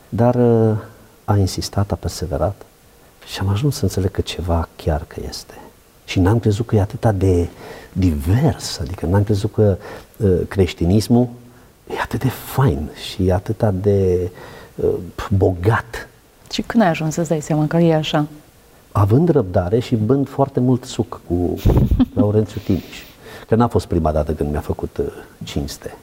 dar 0.10 0.36
uh, 0.36 0.78
a 1.26 1.38
insistat, 1.38 1.92
a 1.92 1.96
perseverat 1.96 2.66
și 3.26 3.40
am 3.40 3.48
ajuns 3.48 3.76
să 3.76 3.84
înțeleg 3.84 4.12
că 4.12 4.22
ceva 4.22 4.68
chiar 4.76 5.04
că 5.08 5.22
este. 5.28 5.54
Și 6.10 6.20
n-am 6.20 6.40
crezut 6.40 6.66
că 6.66 6.76
e 6.76 6.82
atât 6.82 7.12
de 7.12 7.48
divers, 7.94 8.80
adică 8.80 9.06
n-am 9.06 9.24
crezut 9.24 9.54
că 9.54 9.78
uh, 10.18 10.40
creștinismul 10.48 11.28
e 11.90 12.00
atât 12.04 12.20
de 12.20 12.30
fain 12.30 12.90
și 13.10 13.28
e 13.28 13.34
atât 13.34 13.64
de 13.72 14.30
uh, 14.76 14.90
bogat, 15.30 16.08
Și 16.52 16.62
când 16.62 16.84
ai 16.84 16.90
ajuns 16.90 17.14
să-ți 17.14 17.30
dai 17.30 17.42
seama 17.42 17.68
că 17.68 17.78
e 17.78 17.96
așa? 17.96 18.28
având 18.92 19.30
răbdare 19.30 19.80
și 19.80 19.96
bând 19.96 20.30
foarte 20.30 20.60
mult 20.60 20.84
suc 20.84 21.22
cu 21.28 21.56
Laurențiu 22.20 22.62
Timiș. 22.66 23.04
Că 23.48 23.56
n-a 23.56 23.68
fost 23.68 23.86
prima 23.86 24.12
dată 24.12 24.32
când 24.32 24.52
mi-a 24.52 24.60
făcut 24.60 24.98
uh, 24.98 25.06
cinste. 25.44 25.98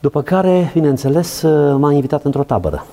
După 0.00 0.22
care, 0.22 0.70
bineînțeles, 0.74 1.42
uh, 1.42 1.76
m-a 1.78 1.92
invitat 1.92 2.24
într-o 2.24 2.42
tabără. 2.42 2.86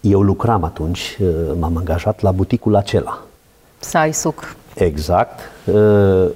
Eu 0.00 0.22
lucram 0.22 0.64
atunci, 0.64 1.18
uh, 1.20 1.28
m-am 1.58 1.76
angajat 1.76 2.20
la 2.20 2.30
buticul 2.30 2.76
acela. 2.76 3.22
Să 3.78 3.98
ai 3.98 4.12
suc. 4.12 4.56
Exact. 4.78 5.40
Uh, 5.64 6.26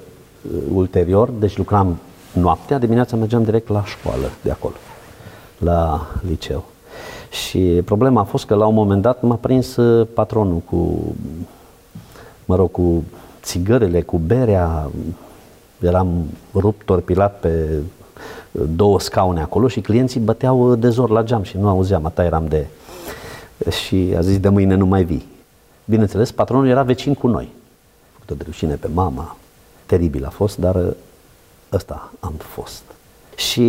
ulterior, 0.73 1.29
deci 1.29 1.57
lucram 1.57 1.97
noaptea, 2.33 2.77
dimineața 2.77 3.15
mergeam 3.15 3.43
direct 3.43 3.67
la 3.69 3.83
școală 3.85 4.29
de 4.41 4.51
acolo, 4.51 4.73
la 5.57 6.07
liceu. 6.27 6.65
Și 7.29 7.59
problema 7.59 8.21
a 8.21 8.23
fost 8.23 8.45
că 8.45 8.55
la 8.55 8.65
un 8.65 8.73
moment 8.73 9.01
dat 9.01 9.21
m-a 9.21 9.35
prins 9.35 9.75
uh, 9.75 10.07
patronul 10.13 10.57
cu, 10.57 11.01
mă 12.45 12.55
rog, 12.55 12.71
cu 12.71 13.03
țigările, 13.41 14.01
cu 14.01 14.17
berea. 14.17 14.89
Eram 15.81 16.23
rupt, 16.53 16.85
torpilat 16.85 17.39
pe 17.39 17.69
uh, 18.51 18.61
două 18.75 18.99
scaune 18.99 19.41
acolo 19.41 19.67
și 19.67 19.81
clienții 19.81 20.19
băteau 20.19 20.71
uh, 20.71 20.79
de 20.79 20.89
zor 20.89 21.09
la 21.09 21.23
geam 21.23 21.43
și 21.43 21.57
nu 21.57 21.67
auzeam, 21.67 22.05
ata 22.05 22.23
eram 22.23 22.47
de... 22.47 22.65
Și 23.69 24.13
a 24.17 24.21
zis, 24.21 24.39
de 24.39 24.49
mâine 24.49 24.75
nu 24.75 24.85
mai 24.85 25.03
vii. 25.03 25.27
Bineînțeles, 25.85 26.31
patronul 26.31 26.67
era 26.67 26.83
vecin 26.83 27.13
cu 27.13 27.27
noi. 27.27 27.49
Făcută 28.25 28.43
de 28.43 28.49
rușine 28.51 28.75
pe 28.75 28.87
mama, 28.93 29.37
teribil 29.85 30.25
a 30.25 30.29
fost, 30.29 30.57
dar 30.57 30.75
uh, 30.75 30.91
ăsta 31.71 32.11
am 32.19 32.33
fost. 32.37 32.83
Și 33.35 33.59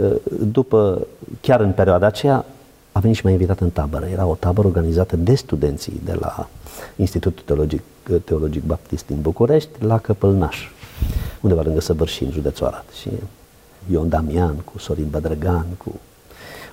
uh, 0.00 0.14
după, 0.40 1.06
chiar 1.40 1.60
în 1.60 1.72
perioada 1.72 2.06
aceea, 2.06 2.44
a 2.92 3.00
venit 3.00 3.16
și 3.16 3.24
m-a 3.24 3.30
invitat 3.30 3.60
în 3.60 3.70
tabără. 3.70 4.06
Era 4.06 4.26
o 4.26 4.34
tabără 4.34 4.66
organizată 4.66 5.16
de 5.16 5.34
studenții 5.34 6.00
de 6.04 6.12
la 6.20 6.48
Institutul 6.96 7.42
Teologic, 7.44 7.82
Teologic 8.24 8.62
Baptist 8.62 9.06
din 9.06 9.20
București, 9.20 9.70
la 9.78 9.98
Căpălnaș, 9.98 10.68
undeva 11.40 11.62
lângă 11.62 11.80
Săvârșin, 11.80 12.30
județul 12.30 12.66
Arad. 12.66 12.84
Și 13.00 13.08
Ion 13.90 14.08
Damian, 14.08 14.54
cu 14.54 14.78
Sorin 14.78 15.08
Bădrăgan, 15.10 15.66
cu 15.84 16.00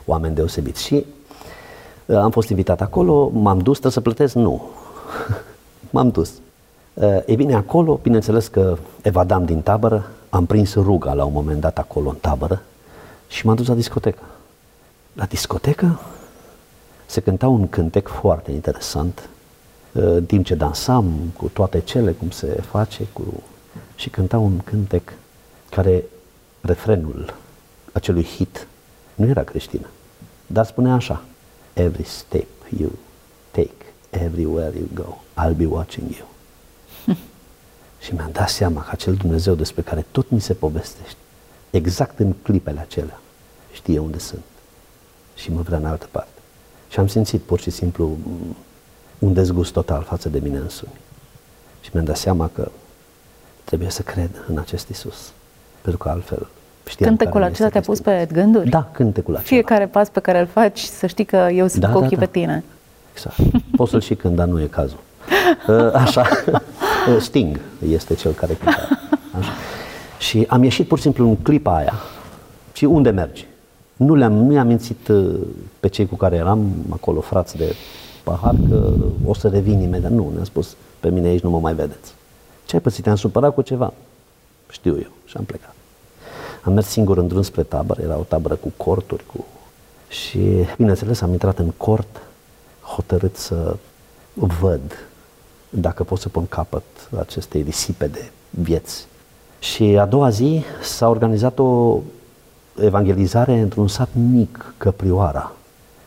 oameni 0.05 0.35
deosebiți. 0.35 0.83
Și 0.83 1.05
uh, 2.05 2.15
am 2.15 2.31
fost 2.31 2.49
invitat 2.49 2.81
acolo, 2.81 3.27
m-am 3.33 3.57
dus, 3.57 3.79
trebuie 3.79 3.91
să 3.91 4.01
plătesc? 4.01 4.35
Nu. 4.35 4.61
m-am 5.93 6.09
dus. 6.09 6.31
Uh, 6.93 7.25
Ei 7.25 7.35
bine, 7.35 7.55
acolo, 7.55 7.99
bineînțeles 8.01 8.47
că 8.47 8.77
evadam 9.01 9.45
din 9.45 9.61
tabără, 9.61 10.11
am 10.29 10.45
prins 10.45 10.73
ruga 10.73 11.13
la 11.13 11.25
un 11.25 11.33
moment 11.33 11.61
dat 11.61 11.77
acolo 11.77 12.09
în 12.09 12.15
tabără 12.15 12.61
și 13.27 13.45
m-am 13.45 13.55
dus 13.55 13.67
la 13.67 13.73
discotecă. 13.73 14.23
La 15.13 15.25
discotecă 15.25 15.99
se 17.05 17.21
cânta 17.21 17.47
un 17.47 17.69
cântec 17.69 18.07
foarte 18.07 18.51
interesant, 18.51 19.29
uh, 19.91 20.03
în 20.03 20.25
timp 20.25 20.45
ce 20.45 20.55
dansam 20.55 21.33
cu 21.37 21.47
toate 21.47 21.79
cele, 21.79 22.11
cum 22.11 22.29
se 22.29 22.47
face, 22.47 23.07
cu... 23.13 23.23
și 23.95 24.09
cânta 24.09 24.37
un 24.37 24.57
cântec 24.57 25.13
care, 25.69 26.03
refrenul 26.61 27.33
acelui 27.91 28.23
hit, 28.23 28.67
nu 29.15 29.27
era 29.27 29.43
creștină, 29.43 29.87
dar 30.47 30.65
spunea 30.65 30.93
așa, 30.93 31.21
Every 31.73 32.03
step 32.03 32.47
you 32.77 32.91
take, 33.51 33.93
everywhere 34.09 34.73
you 34.77 34.87
go, 34.93 35.17
I'll 35.37 35.55
be 35.55 35.65
watching 35.65 36.09
you. 36.17 36.27
Și 38.09 38.15
mi-am 38.15 38.29
dat 38.31 38.49
seama 38.49 38.81
că 38.81 38.89
acel 38.91 39.13
Dumnezeu 39.13 39.53
despre 39.53 39.81
care 39.81 40.05
tot 40.11 40.29
mi 40.29 40.41
se 40.41 40.53
povestește, 40.53 41.17
exact 41.69 42.19
în 42.19 42.33
clipele 42.41 42.79
acelea, 42.79 43.19
știe 43.71 43.99
unde 43.99 44.17
sunt 44.19 44.41
și 45.35 45.51
mă 45.51 45.61
vrea 45.61 45.77
în 45.77 45.85
altă 45.85 46.07
parte. 46.11 46.39
Și 46.89 46.99
am 46.99 47.07
simțit 47.07 47.41
pur 47.41 47.59
și 47.59 47.69
simplu 47.69 48.05
mm, 48.05 48.55
un 49.19 49.33
dezgust 49.33 49.73
total 49.73 50.03
față 50.03 50.29
de 50.29 50.39
mine 50.39 50.57
însumi. 50.57 50.91
Și 51.81 51.89
mi-am 51.93 52.05
dat 52.05 52.17
seama 52.17 52.49
că 52.53 52.71
trebuie 53.63 53.89
să 53.89 54.01
cred 54.01 54.29
în 54.47 54.57
acest 54.57 54.89
Isus, 54.89 55.31
pentru 55.81 56.01
că 56.01 56.09
altfel 56.09 56.47
știam 56.87 57.09
Cântecul 57.09 57.39
care 57.39 57.51
acela 57.51 57.67
este 57.67 57.79
te-a 57.79 57.93
pus 57.93 58.01
Hristos. 58.01 58.27
pe 58.27 58.33
gânduri? 58.41 58.69
Da, 58.69 58.89
cântecul 58.91 59.33
acela. 59.33 59.47
Fiecare 59.47 59.87
pas 59.87 60.09
pe 60.09 60.19
care 60.19 60.39
îl 60.39 60.47
faci, 60.47 60.79
să 60.79 61.07
știi 61.07 61.25
că 61.25 61.47
eu 61.51 61.67
sunt 61.67 61.81
Da, 61.81 61.89
cu 61.91 61.99
da, 61.99 62.05
ochii 62.05 62.17
da. 62.17 62.25
pe 62.25 62.31
tine. 62.31 62.63
Exact. 63.11 63.35
Poți 63.75 63.91
să-l 63.91 64.01
și 64.01 64.15
cânt, 64.15 64.35
dar 64.35 64.47
nu 64.47 64.61
e 64.61 64.65
cazul. 64.65 64.99
Uh, 65.67 65.93
Așa. 66.03 66.27
Uh, 67.07 67.21
Sting 67.21 67.59
este 67.87 68.13
cel 68.13 68.31
care 68.31 68.53
cânta. 68.53 68.87
Așa. 69.39 69.51
Și 70.19 70.45
am 70.49 70.63
ieșit 70.63 70.87
pur 70.87 70.97
și 70.97 71.03
simplu 71.03 71.27
în 71.27 71.35
clipa 71.35 71.75
aia. 71.75 71.93
Și 72.73 72.85
unde 72.85 73.09
mergi? 73.09 73.47
Nu 73.95 74.15
le-am, 74.15 74.33
nu 74.33 74.53
i-am 74.53 74.67
mințit 74.67 75.07
uh, 75.07 75.35
pe 75.79 75.87
cei 75.87 76.07
cu 76.07 76.15
care 76.15 76.35
eram 76.35 76.71
acolo, 76.89 77.19
frați 77.21 77.57
de 77.57 77.75
pahar, 78.23 78.55
că 78.69 78.93
o 79.25 79.33
să 79.33 79.47
revin 79.47 79.81
imediat. 79.81 80.11
Nu, 80.11 80.31
ne-a 80.35 80.43
spus, 80.43 80.75
pe 80.99 81.09
mine 81.09 81.27
aici 81.27 81.41
nu 81.41 81.49
mă 81.49 81.59
mai 81.59 81.73
vedeți. 81.73 82.13
Ce 82.65 82.75
ai 82.75 82.81
pățit? 82.81 83.03
Te-am 83.03 83.15
supărat 83.15 83.53
cu 83.53 83.61
ceva? 83.61 83.93
Știu 84.69 84.95
eu. 84.95 85.11
Și 85.25 85.37
am 85.37 85.43
plecat. 85.43 85.73
Am 86.63 86.73
mers 86.73 86.87
singur 86.87 87.17
în 87.17 87.27
drum 87.27 87.41
spre 87.41 87.63
tabără, 87.63 88.01
era 88.01 88.17
o 88.17 88.23
tabără 88.27 88.55
cu 88.55 88.73
corturi, 88.77 89.23
cu... 89.33 89.45
și 90.07 90.39
bineînțeles 90.77 91.21
am 91.21 91.31
intrat 91.31 91.59
în 91.59 91.71
cort 91.77 92.21
hotărât 92.81 93.35
să 93.35 93.75
văd 94.33 95.08
dacă 95.69 96.03
pot 96.03 96.19
să 96.19 96.29
pun 96.29 96.45
capăt 96.47 96.83
acestei 97.19 97.61
risipe 97.61 98.07
de 98.07 98.29
vieți. 98.49 99.07
Și 99.59 99.83
a 99.83 100.05
doua 100.05 100.29
zi 100.29 100.63
s-a 100.81 101.09
organizat 101.09 101.59
o 101.59 101.99
evangelizare 102.81 103.59
într-un 103.59 103.87
sat 103.87 104.09
mic, 104.31 104.73
Căprioara. 104.77 105.51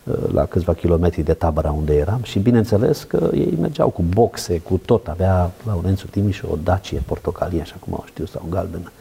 uh, 0.05 0.15
la 0.33 0.45
câțiva 0.45 0.75
kilometri 0.75 1.23
de 1.23 1.35
tabăra 1.35 1.71
unde 1.71 1.95
eram 1.95 2.21
și 2.23 2.39
bineînțeles 2.39 3.03
că 3.03 3.31
ei 3.35 3.57
mergeau 3.61 3.89
cu 3.89 4.03
boxe, 4.03 4.59
cu 4.59 4.81
tot. 4.85 5.09
Avea 5.09 5.51
Laurențiu 5.67 6.09
Timiș 6.11 6.43
o 6.43 6.57
Dacie 6.63 7.03
portocalie, 7.07 7.61
așa 7.61 7.77
cum 7.81 7.95
au 7.95 8.05
știu, 8.07 8.27
sau 8.27 8.47
galbenă. 8.51 8.93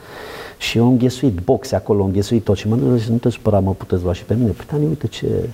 Și 0.57 0.77
eu 0.77 0.83
am 0.85 0.89
înghesuit 0.89 1.39
boxe 1.39 1.75
acolo, 1.75 2.01
am 2.01 2.07
înghesuit 2.07 2.43
tot 2.43 2.57
și 2.57 2.67
mă 2.67 2.75
nu, 2.75 3.01
nu 3.09 3.17
te 3.17 3.29
supăra, 3.29 3.59
mă 3.59 3.73
puteți 3.73 4.03
lua 4.03 4.13
și 4.13 4.23
pe 4.23 4.33
mine. 4.33 4.51
Păi, 4.51 4.65
Tani, 4.65 4.85
uite 4.85 5.07
ce 5.07 5.49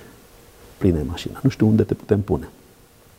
plină 0.78 0.98
e 0.98 1.02
mașina, 1.02 1.40
nu 1.42 1.50
știu 1.50 1.66
unde 1.66 1.82
te 1.82 1.94
putem 1.94 2.20
pune. 2.20 2.48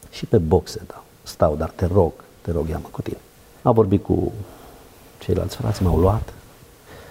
Și 0.10 0.26
pe 0.26 0.38
boxe, 0.38 0.82
da, 0.88 1.04
stau, 1.30 1.56
dar 1.56 1.70
te 1.70 1.86
rog, 1.86 2.12
te 2.42 2.52
rog, 2.52 2.68
ia-mă 2.68 2.88
cu 2.92 3.02
tine. 3.02 3.18
A 3.62 3.72
vorbit 3.72 4.04
cu 4.04 4.32
ceilalți 5.20 5.56
frați, 5.56 5.84
m-au 5.84 5.98
luat 5.98 6.34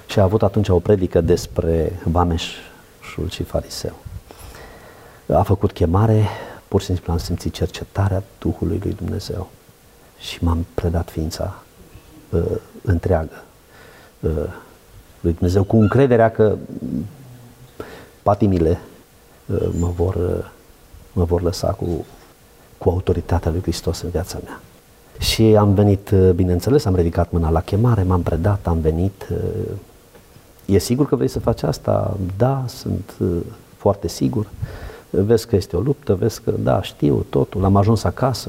și 0.06 0.18
a 0.18 0.22
avut 0.22 0.42
atunci 0.42 0.68
o 0.68 0.78
predică 0.78 1.20
despre 1.20 2.00
vameșul 2.04 3.28
și 3.28 3.42
fariseu. 3.42 3.94
A 5.32 5.42
făcut 5.42 5.72
chemare, 5.72 6.24
pur 6.68 6.80
și 6.80 6.86
simplu 6.86 7.12
am 7.12 7.18
simțit 7.18 7.52
cercetarea 7.52 8.22
Duhului 8.38 8.80
lui 8.82 8.92
Dumnezeu 8.92 9.50
și 10.18 10.44
m-am 10.44 10.66
predat 10.74 11.10
ființa 11.10 11.62
uh, 12.30 12.42
întreagă 12.82 13.44
uh, 14.20 14.30
lui 15.20 15.32
Dumnezeu 15.32 15.64
cu 15.64 15.76
încrederea 15.76 16.30
că 16.30 16.56
patimile 18.22 18.80
uh, 19.46 19.68
mă, 19.78 19.90
vor, 19.96 20.14
uh, 20.14 20.50
mă 21.12 21.24
vor 21.24 21.42
lăsa 21.42 21.72
cu, 21.72 22.04
cu 22.78 22.88
autoritatea 22.88 23.50
lui 23.50 23.60
Hristos 23.62 24.00
în 24.00 24.10
viața 24.10 24.38
mea. 24.44 24.60
Și 25.18 25.42
am 25.42 25.74
venit, 25.74 26.10
uh, 26.10 26.30
bineînțeles, 26.30 26.84
am 26.84 26.94
ridicat 26.94 27.30
mâna 27.30 27.50
la 27.50 27.60
chemare, 27.60 28.02
m-am 28.02 28.22
predat, 28.22 28.66
am 28.66 28.78
venit. 28.80 29.28
uh, 29.30 29.38
E 30.64 30.78
sigur 30.78 31.06
că 31.06 31.16
vrei 31.16 31.28
să 31.28 31.40
faci 31.40 31.62
asta? 31.62 32.16
Da, 32.36 32.64
sunt 32.66 33.14
uh, 33.18 33.28
foarte 33.76 34.08
sigur. 34.08 34.46
Vezi 35.10 35.46
că 35.46 35.56
este 35.56 35.76
o 35.76 35.80
luptă, 35.80 36.14
vezi 36.14 36.40
că 36.42 36.50
da, 36.50 36.82
știu 36.82 37.26
totul, 37.30 37.64
am 37.64 37.76
ajuns 37.76 38.04
acasă 38.04 38.48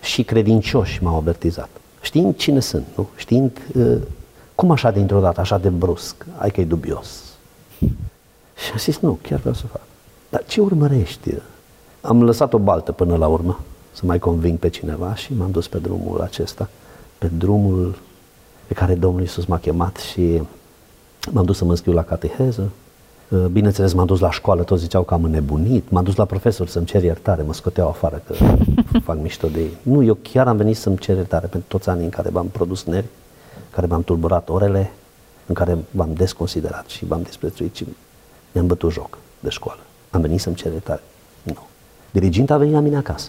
și 0.00 0.22
credincioși 0.22 1.02
m-au 1.02 1.16
avertizat. 1.16 1.68
Știind 2.00 2.36
cine 2.36 2.60
sunt, 2.60 2.86
nu? 2.94 3.08
Știind 3.16 3.58
uh, 3.74 3.96
cum 4.54 4.70
așa 4.70 4.90
dintr-o 4.90 5.20
dată, 5.20 5.40
așa 5.40 5.58
de 5.58 5.68
brusc, 5.68 6.26
ai 6.36 6.50
că 6.50 6.60
e 6.60 6.64
dubios. 6.64 7.22
Și 8.64 8.70
am 8.70 8.78
zis, 8.78 8.98
nu, 8.98 9.18
chiar 9.22 9.38
vreau 9.38 9.54
să 9.54 9.66
fac. 9.66 9.80
Dar 10.28 10.44
ce 10.46 10.60
urmărești? 10.60 11.34
Am 12.00 12.22
lăsat 12.22 12.52
o 12.52 12.58
baltă 12.58 12.92
până 12.92 13.16
la 13.16 13.26
urmă, 13.26 13.60
să 13.92 14.02
mai 14.04 14.18
conving 14.18 14.58
pe 14.58 14.68
cineva 14.68 15.14
și 15.14 15.34
m-am 15.34 15.50
dus 15.50 15.68
pe 15.68 15.78
drumul 15.78 16.20
acesta, 16.20 16.68
pe 17.18 17.30
drumul 17.38 17.98
pe 18.66 18.74
care 18.74 18.94
Domnul 18.94 19.20
Iisus 19.20 19.44
m-a 19.44 19.58
chemat 19.58 19.96
și 19.96 20.42
m-am 21.32 21.44
dus 21.44 21.56
să 21.56 21.64
mă 21.64 21.70
înscriu 21.70 21.92
la 21.92 22.02
cateheză. 22.02 22.70
Uh, 23.28 23.44
Bineînțeles, 23.44 23.92
m-am 23.92 24.06
dus 24.06 24.20
la 24.20 24.30
școală, 24.30 24.62
toți 24.62 24.82
ziceau 24.82 25.02
că 25.02 25.14
am 25.14 25.24
înnebunit. 25.24 25.90
M-am 25.90 26.04
dus 26.04 26.14
la 26.14 26.24
profesor 26.24 26.68
să-mi 26.68 26.86
cer 26.86 27.02
iertare, 27.02 27.42
mă 27.42 27.54
scoteau 27.54 27.88
afară 27.88 28.22
că 28.26 28.34
fac 29.04 29.20
mișto 29.20 29.48
de 29.48 29.60
ei. 29.60 29.76
Nu, 29.82 30.02
eu 30.02 30.18
chiar 30.22 30.48
am 30.48 30.56
venit 30.56 30.76
să-mi 30.76 30.96
cer 30.96 31.16
iertare 31.16 31.46
pentru 31.46 31.68
toți 31.68 31.88
anii 31.88 32.04
în 32.04 32.10
care 32.10 32.28
v-am 32.28 32.46
produs 32.46 32.84
nervi, 32.84 33.08
în 33.54 33.70
care 33.70 33.86
m-am 33.86 34.02
tulburat 34.02 34.48
orele, 34.48 34.92
în 35.46 35.54
care 35.54 35.78
v-am 35.90 36.12
desconsiderat 36.14 36.86
și 36.86 37.04
v-am 37.04 37.22
disprețuit 37.22 37.74
și 37.74 37.86
mi-am 38.52 38.66
bătut 38.66 38.92
joc 38.92 39.18
de 39.40 39.48
școală. 39.48 39.80
Am 40.10 40.20
venit 40.20 40.40
să-mi 40.40 40.56
cer 40.56 40.72
iertare. 40.72 41.02
Nu. 41.42 41.56
Diriginta 42.10 42.54
a 42.54 42.58
venit 42.58 42.74
la 42.74 42.80
mine 42.80 42.96
acasă 42.96 43.28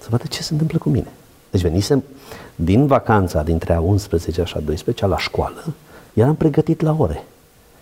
să 0.00 0.06
vadă 0.10 0.24
ce 0.28 0.42
se 0.42 0.52
întâmplă 0.52 0.78
cu 0.78 0.88
mine. 0.88 1.12
Deci 1.50 1.60
venisem 1.60 2.04
din 2.54 2.86
vacanța 2.86 3.42
dintre 3.42 3.74
a 3.74 3.80
11 3.80 4.44
și 4.44 4.54
a 4.56 4.60
12 4.60 5.06
la 5.06 5.18
școală, 5.18 5.64
eram 6.14 6.34
pregătit 6.34 6.80
la 6.80 6.96
ore. 6.98 7.24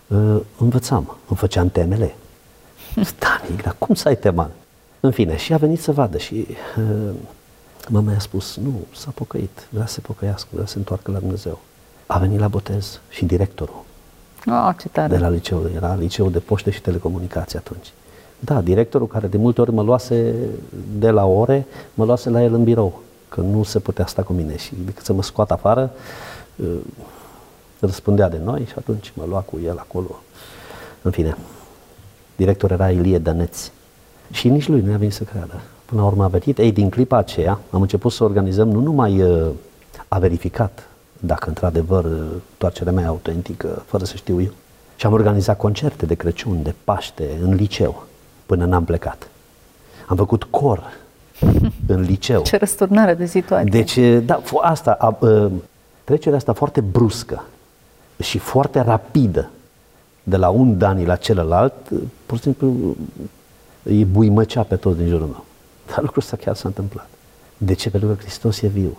Uh, 0.06 0.36
învățam, 0.58 1.16
îmi 1.28 1.38
făceam 1.38 1.68
temele. 1.68 2.14
Stanic, 3.02 3.62
dar 3.62 3.76
cum 3.78 3.94
să 3.94 4.08
ai 4.08 4.16
tema? 4.16 4.50
În 5.00 5.10
fine, 5.10 5.36
și 5.36 5.52
a 5.52 5.56
venit 5.56 5.80
să 5.80 5.92
vadă 5.92 6.18
și 6.18 6.46
uh, 6.78 7.14
mama 7.88 8.12
i-a 8.12 8.18
spus, 8.18 8.56
nu, 8.56 8.72
s-a 8.96 9.11
pocăit, 9.14 9.66
vrea 9.70 9.87
să 9.87 9.92
se 9.92 10.00
pocăiască, 10.00 10.48
vrea 10.52 10.66
să 10.66 10.72
se 10.72 10.78
întoarcă 10.78 11.11
la 11.11 11.18
Dumnezeu. 11.18 11.59
A 12.06 12.18
venit 12.18 12.38
la 12.38 12.48
botez 12.48 13.00
și 13.09 13.24
directorul 13.24 13.82
Oh, 14.46 14.70
ce 14.80 14.88
tare. 14.88 15.09
de 15.14 15.18
la 15.18 15.28
liceu, 15.28 15.70
era 15.74 15.94
liceu 15.94 16.28
de 16.28 16.38
poște 16.38 16.70
și 16.70 16.80
telecomunicații 16.80 17.59
atunci. 17.59 17.92
Da, 18.38 18.61
directorul 18.61 19.07
care 19.07 19.27
de 19.27 19.37
multe 19.37 19.61
ori 19.61 19.73
mă 19.73 19.83
luase 19.83 20.35
de 20.99 21.11
la 21.11 21.27
ore, 21.27 21.66
mă 21.94 22.05
luase 22.05 22.31
la 22.31 22.42
el 22.42 22.55
în 22.55 22.64
birou, 22.64 23.01
că 23.29 23.40
nu 23.40 23.62
se 23.62 23.79
putea 23.79 24.07
sta 24.07 24.23
cu 24.23 24.33
mine 24.33 24.57
și 24.57 24.73
decât 24.85 25.05
să 25.05 25.12
mă 25.12 25.23
scoată 25.23 25.53
afară, 25.53 25.90
uh, 26.57 26.77
răspundea 27.81 28.29
de 28.29 28.40
noi 28.44 28.64
și 28.66 28.75
atunci 28.79 29.12
mă 29.16 29.25
lua 29.29 29.40
cu 29.40 29.59
el 29.64 29.79
acolo. 29.79 30.23
În 31.03 31.11
fine, 31.11 31.37
director 32.37 32.70
era 32.70 32.90
Ilie 32.90 33.18
Dăneț 33.18 33.70
și 34.31 34.49
nici 34.49 34.68
lui 34.68 34.81
nu 34.81 34.92
a 34.92 34.97
venit 34.97 35.14
să 35.14 35.25
creadă. 35.25 35.61
Până 35.85 36.01
la 36.01 36.07
urmă 36.07 36.25
a 36.25 36.29
venit. 36.29 36.59
Ei, 36.59 36.73
din 36.73 36.90
clipa 36.90 37.16
aceea 37.16 37.61
am 37.70 37.81
început 37.81 38.12
să 38.12 38.25
organizăm, 38.25 38.68
nu 38.68 38.81
numai 38.81 39.23
uh, 39.23 39.47
a 40.09 40.18
verificat 40.18 40.88
dacă 41.20 41.49
într-adevăr 41.49 42.05
uh, 42.05 42.27
toarcerea 42.59 42.92
mea 42.92 43.05
e 43.05 43.07
autentică, 43.07 43.83
fără 43.87 44.05
să 44.05 44.16
știu 44.16 44.40
eu, 44.40 44.53
și 44.97 45.07
am 45.07 45.12
organizat 45.12 45.57
concerte 45.57 46.07
de 46.07 46.14
Crăciun, 46.14 46.62
de 46.62 46.75
Paște, 46.85 47.38
în 47.42 47.55
liceu, 47.55 48.07
până 48.46 48.64
n-am 48.64 48.85
plecat. 48.85 49.28
Am 50.07 50.16
făcut 50.16 50.44
cor 50.44 50.92
în 51.87 52.00
liceu. 52.00 52.42
Ce 52.42 52.57
răsturnare 52.57 53.14
de 53.14 53.26
situație. 53.26 53.70
Deci, 53.70 54.24
da, 54.24 54.42
fo- 54.42 54.62
asta, 54.62 54.96
a, 54.98 55.16
a, 55.20 55.50
trecerea 56.04 56.37
asta 56.37 56.52
foarte 56.52 56.80
bruscă 56.80 57.44
și 58.22 58.38
foarte 58.38 58.80
rapidă 58.80 59.50
de 60.22 60.37
la 60.37 60.48
un 60.48 60.78
Dani 60.78 61.07
la 61.07 61.16
celălalt, 61.16 61.74
pur 62.26 62.37
și 62.37 62.42
simplu 62.42 62.96
îi 63.83 64.04
buimăcea 64.04 64.62
pe 64.62 64.76
toți 64.76 64.98
din 64.98 65.09
jurul 65.09 65.26
meu. 65.26 65.44
Dar 65.87 65.98
lucrul 66.00 66.22
ăsta 66.22 66.37
chiar 66.37 66.54
s-a 66.54 66.68
întâmplat. 66.68 67.09
De 67.59 67.72
ce? 67.72 67.90
Pentru 67.90 68.09
că 68.09 68.14
Hristos 68.20 68.61
e 68.61 68.66
viu 68.66 68.98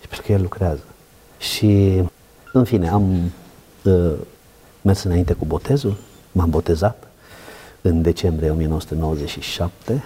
și 0.00 0.08
pentru 0.08 0.26
că 0.26 0.32
El 0.32 0.42
lucrează. 0.42 0.82
Și, 1.38 2.02
în 2.52 2.64
fine, 2.64 2.88
am 2.88 3.32
uh, 3.84 4.12
mers 4.82 5.02
înainte 5.02 5.32
cu 5.32 5.44
botezul, 5.44 5.96
m-am 6.32 6.50
botezat 6.50 7.05
în 7.86 8.02
decembrie 8.02 8.50
1997 8.50 10.02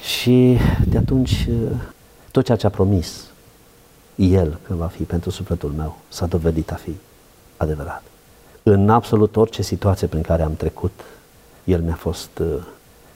și 0.00 0.58
de 0.88 0.98
atunci 0.98 1.48
uh, 1.50 1.70
tot 2.30 2.44
ceea 2.44 2.56
ce 2.56 2.66
a 2.66 2.70
promis 2.70 3.24
El 4.14 4.58
că 4.66 4.74
va 4.74 4.86
fi 4.86 5.02
pentru 5.02 5.30
sufletul 5.30 5.72
meu 5.76 5.96
s-a 6.08 6.26
dovedit 6.26 6.72
a 6.72 6.74
fi 6.74 6.94
adevărat. 7.56 8.02
În 8.62 8.90
absolut 8.90 9.36
orice 9.36 9.62
situație 9.62 10.06
prin 10.06 10.22
care 10.22 10.42
am 10.42 10.54
trecut, 10.54 11.00
El 11.64 11.80
mi-a 11.80 11.94
fost 11.94 12.38
uh, 12.38 12.46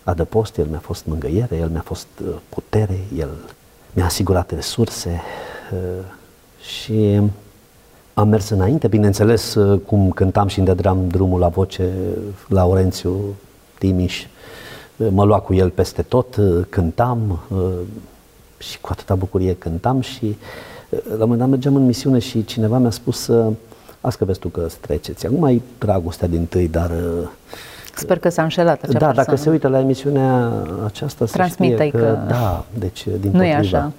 adăpost, 0.05 0.57
El 0.57 0.67
mi-a 0.67 0.79
fost 0.79 1.07
mângăiere, 1.07 1.57
El 1.57 1.69
mi-a 1.69 1.85
fost 1.85 2.07
uh, 2.23 2.29
putere, 2.49 2.99
El 3.17 3.31
mi-a 3.93 4.05
asigurat 4.05 4.51
resurse 4.51 5.21
uh, 5.73 6.05
și 6.61 7.21
am 8.15 8.29
mers 8.29 8.49
înainte, 8.49 8.89
bineînțeles, 8.89 9.55
uh, 9.55 9.81
cum 9.87 10.11
cântam 10.11 10.47
și 10.47 10.59
îndedram 10.59 11.09
drumul 11.09 11.41
la 11.41 11.49
voce 11.49 11.93
la 12.49 12.67
Orențiu 12.67 13.35
Timiș, 13.79 14.27
uh, 14.97 15.09
mă 15.11 15.25
lua 15.25 15.41
cu 15.41 15.55
el 15.55 15.71
peste 15.71 16.03
tot, 16.03 16.37
uh, 16.37 16.65
cântam 16.69 17.39
uh, 17.49 17.59
și 18.59 18.81
cu 18.81 18.89
atâta 18.93 19.15
bucurie 19.15 19.55
cântam 19.55 20.01
și 20.01 20.37
uh, 20.89 20.99
la 21.05 21.13
un 21.13 21.19
moment 21.19 21.39
dat 21.39 21.49
mergeam 21.49 21.75
în 21.75 21.85
misiune 21.85 22.19
și 22.19 22.45
cineva 22.45 22.79
mi-a 22.79 22.91
spus 22.91 23.27
uh, 23.27 23.53
Asta 24.01 24.19
că 24.19 24.25
vezi 24.25 24.39
tu 24.39 24.49
că 24.49 24.63
îți 24.65 24.79
treceți. 24.79 25.27
Acum 25.27 25.45
ai 25.45 25.63
dragostea 25.79 26.29
din 26.29 26.47
tâi, 26.47 26.69
dar 26.69 26.91
uh, 26.91 27.29
Sper 27.95 28.19
că 28.19 28.29
s-a 28.29 28.43
înșelat 28.43 28.83
acea 28.83 28.93
da, 28.99 29.07
persoană. 29.07 29.15
dacă 29.15 29.37
se 29.37 29.51
uită 29.51 29.69
la 29.69 29.79
emisiunea 29.79 30.53
aceasta, 30.85 31.27
să 31.27 31.33
Transmite-i 31.33 31.89
știe 31.89 32.01
că, 32.01 32.07
că 32.07 32.19
da, 32.29 32.65
deci 32.79 33.07
din 33.21 33.31
nu 33.33 33.45
e 33.45 33.55
potrivă, 33.55 33.77
așa. 33.77 33.93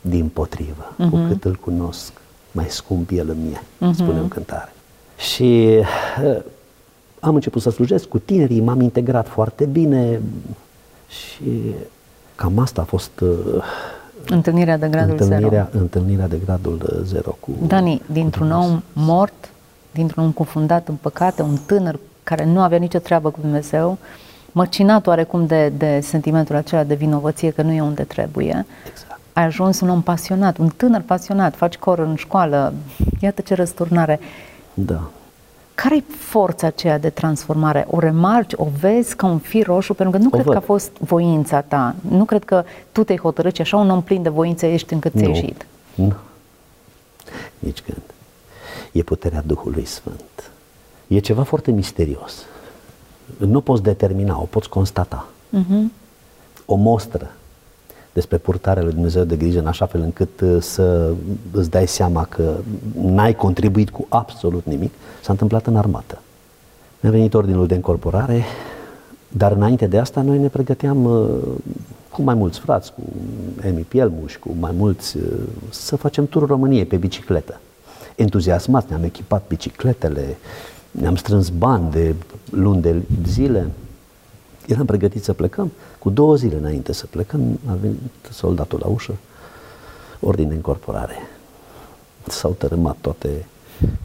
din 0.00 0.28
potrivă, 0.28 0.94
uh-huh. 0.94 1.10
cu 1.10 1.18
cât 1.28 1.44
îl 1.44 1.54
cunosc, 1.54 2.12
mai 2.52 2.66
scump 2.68 3.10
el 3.12 3.28
în 3.28 3.36
mie, 3.42 3.60
uh-huh. 3.60 3.96
spune 3.96 4.18
în 4.18 4.28
cântare. 4.28 4.72
Și 5.16 5.68
uh, 6.24 6.36
am 7.24 7.34
început 7.34 7.62
să 7.62 7.70
slujesc 7.70 8.04
cu 8.08 8.18
tinerii, 8.18 8.60
m-am 8.60 8.80
integrat 8.80 9.28
foarte 9.28 9.64
bine 9.64 10.20
și 11.08 11.74
cam 12.34 12.58
asta 12.58 12.80
a 12.80 12.84
fost 12.84 13.20
uh, 13.20 13.64
Întâlnirea 14.28 14.76
de 14.78 14.88
gradul 14.88 15.10
întâlnirea, 15.10 15.68
zero. 15.70 15.82
întâlnirea 15.82 16.28
de 16.28 16.38
gradul 16.44 16.80
uh, 16.82 16.98
zero 17.04 17.36
cu 17.40 17.50
Dani, 17.66 18.02
dintr-un 18.06 18.50
om 18.50 18.82
mort, 18.92 19.50
dintr-un 19.90 20.24
om 20.24 20.30
cufundat 20.30 20.88
în 20.88 20.94
păcate, 21.00 21.42
un 21.42 21.56
tânăr 21.66 21.98
care 22.22 22.44
nu 22.44 22.60
avea 22.60 22.78
nicio 22.78 22.98
treabă 22.98 23.30
cu 23.30 23.38
Dumnezeu, 23.40 23.98
măcinat 24.52 25.06
oarecum 25.06 25.46
de, 25.46 25.68
de 25.68 26.00
sentimentul 26.02 26.54
acela 26.56 26.84
de 26.84 26.94
vinovăție 26.94 27.50
că 27.50 27.62
nu 27.62 27.72
e 27.72 27.80
unde 27.80 28.02
trebuie, 28.02 28.66
Exact. 28.90 29.20
ai 29.32 29.44
ajuns 29.44 29.80
un 29.80 29.88
om 29.88 30.02
pasionat, 30.02 30.58
un 30.58 30.68
tânăr 30.76 31.00
pasionat, 31.00 31.54
faci 31.56 31.76
cor 31.76 31.98
în 31.98 32.14
școală, 32.14 32.72
iată 33.20 33.40
ce 33.40 33.54
răsturnare. 33.54 34.20
Da. 34.74 35.00
Care 35.74 35.96
e 35.96 36.02
forța 36.18 36.66
aceea 36.66 36.98
de 36.98 37.10
transformare? 37.10 37.86
O 37.90 37.98
remarci, 37.98 38.52
o 38.56 38.66
vezi 38.80 39.16
ca 39.16 39.26
un 39.26 39.38
fir 39.38 39.66
roșu? 39.66 39.94
Pentru 39.94 40.16
că 40.18 40.22
nu 40.22 40.28
O 40.28 40.30
cred 40.30 40.44
văd. 40.44 40.52
că 40.52 40.58
a 40.58 40.62
fost 40.64 40.90
voința 40.98 41.60
ta. 41.60 41.94
Nu 42.08 42.24
cred 42.24 42.44
că 42.44 42.64
tu 42.92 43.04
te-ai 43.04 43.18
hotărât 43.18 43.54
și 43.54 43.60
așa 43.60 43.76
un 43.76 43.90
om 43.90 44.02
plin 44.02 44.22
de 44.22 44.28
voință 44.28 44.66
ești 44.66 44.92
încât 44.92 45.12
ți-ai 45.12 45.26
Nu. 45.26 45.34
ieșit. 45.34 45.66
Nu. 45.94 46.12
Nici 47.58 47.82
gând. 47.86 48.02
E 48.92 49.02
puterea 49.02 49.42
Duhului 49.46 49.84
Sfânt. 49.84 50.50
E 51.06 51.18
ceva 51.18 51.42
foarte 51.42 51.70
misterios. 51.70 52.44
Nu 53.38 53.60
poți 53.60 53.82
determina, 53.82 54.40
o 54.40 54.44
poți 54.44 54.68
constata. 54.68 55.26
Uh-huh. 55.58 55.82
O 56.66 56.74
mostră 56.74 57.30
despre 58.14 58.36
purtarea 58.36 58.82
lui 58.82 58.92
Dumnezeu 58.92 59.24
de 59.24 59.36
grijă 59.36 59.58
în 59.58 59.66
așa 59.66 59.86
fel 59.86 60.00
încât 60.00 60.40
uh, 60.40 60.56
să 60.60 61.12
îți 61.50 61.70
dai 61.70 61.86
seama 61.86 62.24
că 62.24 62.54
n-ai 63.00 63.34
contribuit 63.34 63.90
cu 63.90 64.06
absolut 64.08 64.64
nimic, 64.66 64.92
s-a 65.22 65.32
întâmplat 65.32 65.66
în 65.66 65.76
armată. 65.76 66.18
Mi-a 67.00 67.12
venit 67.12 67.34
ordinul 67.34 67.66
de 67.66 67.74
încorporare, 67.74 68.44
dar 69.28 69.52
înainte 69.52 69.86
de 69.86 69.98
asta 69.98 70.22
noi 70.22 70.38
ne 70.38 70.48
pregăteam 70.48 71.04
uh, 71.04 71.26
cu 72.10 72.22
mai 72.22 72.34
mulți 72.34 72.58
frați, 72.58 72.92
cu 72.92 73.00
Emi 73.62 73.80
Pielmuș, 73.88 74.36
cu 74.36 74.50
mai 74.58 74.72
mulți, 74.76 75.16
uh, 75.16 75.22
să 75.70 75.96
facem 75.96 76.26
turul 76.26 76.48
României 76.48 76.84
pe 76.84 76.96
bicicletă. 76.96 77.60
Entuziasmați, 78.16 78.86
ne-am 78.88 79.02
echipat 79.02 79.44
bicicletele, 79.48 80.36
ne-am 80.90 81.16
strâns 81.16 81.48
bani 81.48 81.90
de 81.90 82.14
luni 82.50 82.82
de 82.82 83.02
zile, 83.26 83.70
eram 84.66 84.84
pregătiți 84.84 85.24
să 85.24 85.32
plecăm. 85.32 85.72
Cu 86.04 86.10
două 86.10 86.34
zile 86.34 86.56
înainte 86.56 86.92
să 86.92 87.06
plecăm, 87.06 87.58
a 87.70 87.76
venit 87.80 87.98
soldatul 88.30 88.78
la 88.82 88.88
ușă, 88.88 89.12
ordine 90.20 90.48
de 90.48 90.54
încorporare. 90.54 91.16
S-au 92.26 92.50
tărâmat 92.50 92.96
toate 93.00 93.46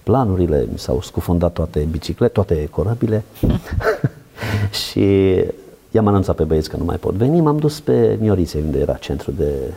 planurile, 0.03 0.67
s-au 0.75 1.01
scufundat 1.01 1.53
toate 1.53 1.87
biciclete, 1.91 2.33
toate 2.33 2.67
corabile 2.71 3.23
și 4.85 4.99
i-am 5.91 6.07
anunțat 6.07 6.35
pe 6.35 6.43
băieți 6.43 6.69
că 6.69 6.77
nu 6.77 6.83
mai 6.83 6.97
pot 6.97 7.13
veni. 7.13 7.41
M-am 7.41 7.57
dus 7.57 7.79
pe 7.79 8.17
Miorițe, 8.19 8.61
unde 8.65 8.79
era 8.79 8.93
centru 8.93 9.31
de 9.31 9.73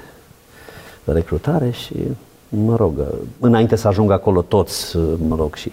recrutare 1.05 1.71
și, 1.71 1.95
mă 2.49 2.77
rog, 2.77 3.07
înainte 3.41 3.77
să 3.77 3.89
ajung 3.89 4.11
acolo 4.11 4.43
toți, 4.43 4.97
mă 5.27 5.37
rog, 5.37 5.55
și 5.55 5.73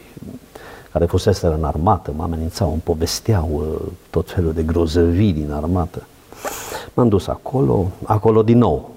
care 0.92 1.06
fusese 1.06 1.48
în 1.48 1.64
armată, 1.64 2.14
mă 2.16 2.24
amenințau, 2.24 2.72
îmi 2.72 2.82
povesteau 2.84 3.50
uh, 3.54 3.92
tot 4.10 4.32
felul 4.32 4.54
de 4.54 4.64
grozăvii 4.64 5.34
din 5.34 5.52
armată. 5.52 6.04
M-am 7.00 7.10
dus 7.10 7.28
acolo, 7.28 7.92
acolo 8.04 8.44
din 8.44 8.58
nou, 8.58 8.90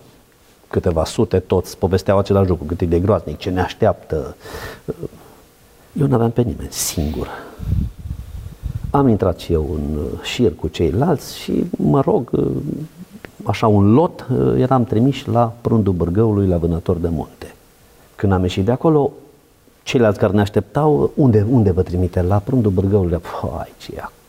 câteva 0.69 1.05
sute, 1.05 1.38
toți 1.38 1.79
povesteau 1.79 2.19
același 2.19 2.49
lucru, 2.49 2.65
cât 2.65 2.81
e 2.81 2.87
de 2.87 3.01
groaznic, 3.01 3.38
ce 3.38 3.51
ne 3.51 3.61
așteaptă. 3.61 4.37
Eu 5.93 6.07
nu 6.07 6.15
aveam 6.15 6.31
pe 6.31 6.43
nimeni, 6.43 6.71
singur. 6.71 7.29
Am 8.91 9.09
intrat 9.09 9.38
și 9.38 9.53
eu 9.53 9.67
în 9.75 9.97
uh, 9.97 10.23
șir 10.23 10.55
cu 10.55 10.69
ceilalți 10.69 11.38
și, 11.38 11.65
mă 11.71 12.01
rog, 12.01 12.29
uh, 12.33 12.47
așa 13.45 13.67
un 13.67 13.93
lot, 13.93 14.27
eram 14.57 14.85
trimis 14.85 15.25
la 15.25 15.55
prundul 15.61 15.93
Bărgăului 15.93 16.47
la 16.47 16.57
vânător 16.57 16.97
de 16.97 17.09
munte. 17.09 17.55
Când 18.15 18.33
am 18.33 18.43
ieșit 18.43 18.65
de 18.65 18.73
acolo, 18.73 19.12
ceilalți 19.83 20.19
care 20.19 20.33
ne 20.33 20.41
așteptau, 20.41 21.12
unde, 21.15 21.47
unde 21.51 21.71
vă 21.71 21.83
trimite? 21.83 22.23
La 22.23 22.37
prundul 22.37 22.71
Bârgăului. 22.71 23.19
Hai, 23.41 23.73
ce 23.79 23.93
e 23.97 24.01
acolo, 24.01 24.22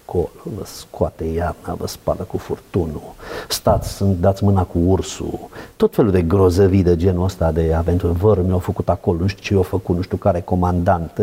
vă 0.43 0.65
scoate 0.65 1.23
iarna, 1.23 1.73
vă 1.73 1.87
spală 1.87 2.23
cu 2.23 2.37
furtunul, 2.37 3.13
stați, 3.49 3.89
sunt, 3.89 4.17
dați 4.19 4.43
mâna 4.43 4.63
cu 4.63 4.77
ursul, 4.77 5.39
tot 5.75 5.95
felul 5.95 6.11
de 6.11 6.21
grozăvii 6.21 6.83
de 6.83 6.95
genul 6.95 7.23
ăsta 7.23 7.51
de 7.51 7.73
aventură, 7.73 8.13
văr 8.13 8.41
mi-au 8.41 8.59
făcut 8.59 8.89
acolo, 8.89 9.19
nu 9.19 9.27
știu 9.27 9.43
ce 9.43 9.53
au 9.53 9.61
făcut, 9.61 9.95
nu 9.95 10.01
știu 10.01 10.17
care 10.17 10.41
comandant, 10.41 11.21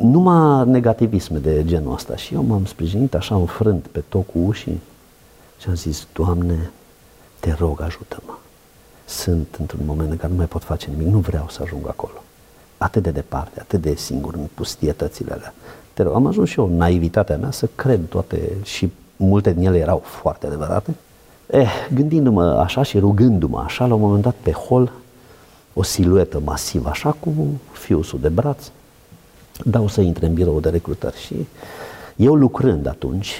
numai 0.00 0.68
negativisme 0.68 1.38
de 1.38 1.64
genul 1.64 1.92
ăsta. 1.92 2.16
Și 2.16 2.34
eu 2.34 2.42
m-am 2.42 2.64
sprijinit 2.64 3.14
așa 3.14 3.34
înfrânt 3.34 3.86
pe 3.86 4.02
tocul 4.08 4.46
ușii 4.46 4.80
și 5.58 5.68
am 5.68 5.74
zis, 5.74 6.06
Doamne, 6.12 6.70
te 7.40 7.54
rog, 7.58 7.80
ajută-mă. 7.80 8.32
Sunt 9.04 9.56
într-un 9.58 9.80
moment 9.86 10.10
în 10.10 10.16
care 10.16 10.28
nu 10.28 10.36
mai 10.36 10.46
pot 10.46 10.62
face 10.62 10.88
nimic, 10.90 11.06
nu 11.12 11.18
vreau 11.18 11.46
să 11.48 11.60
ajung 11.62 11.88
acolo 11.88 12.20
atât 12.78 13.02
de 13.02 13.10
departe, 13.10 13.60
atât 13.60 13.80
de 13.80 13.94
singur 13.94 14.34
în 14.34 14.48
pustietățile 14.54 15.32
alea. 15.32 15.54
Te 15.96 16.02
rog, 16.02 16.14
am 16.14 16.26
ajuns 16.26 16.48
și 16.48 16.58
eu, 16.58 16.76
naivitatea 16.76 17.36
mea, 17.36 17.50
să 17.50 17.68
cred 17.74 18.00
toate 18.08 18.52
și 18.62 18.92
multe 19.16 19.52
din 19.52 19.66
ele 19.66 19.78
erau 19.78 20.02
foarte 20.04 20.46
adevărate. 20.46 20.94
Eh, 21.46 21.70
gândindu-mă 21.94 22.42
așa 22.42 22.82
și 22.82 22.98
rugându-mă 22.98 23.62
așa, 23.64 23.86
la 23.86 23.94
un 23.94 24.00
moment 24.00 24.22
dat 24.22 24.34
pe 24.42 24.50
hol, 24.50 24.92
o 25.74 25.82
siluetă 25.82 26.40
masivă, 26.44 26.88
așa 26.88 27.16
cu 27.20 27.32
fiusul 27.72 28.18
de 28.20 28.28
braț, 28.28 28.70
dau 29.64 29.88
să 29.88 30.00
intre 30.00 30.26
în 30.26 30.34
birou 30.34 30.60
de 30.60 30.68
recrutări 30.68 31.18
și 31.18 31.46
eu 32.16 32.34
lucrând 32.34 32.86
atunci, 32.86 33.34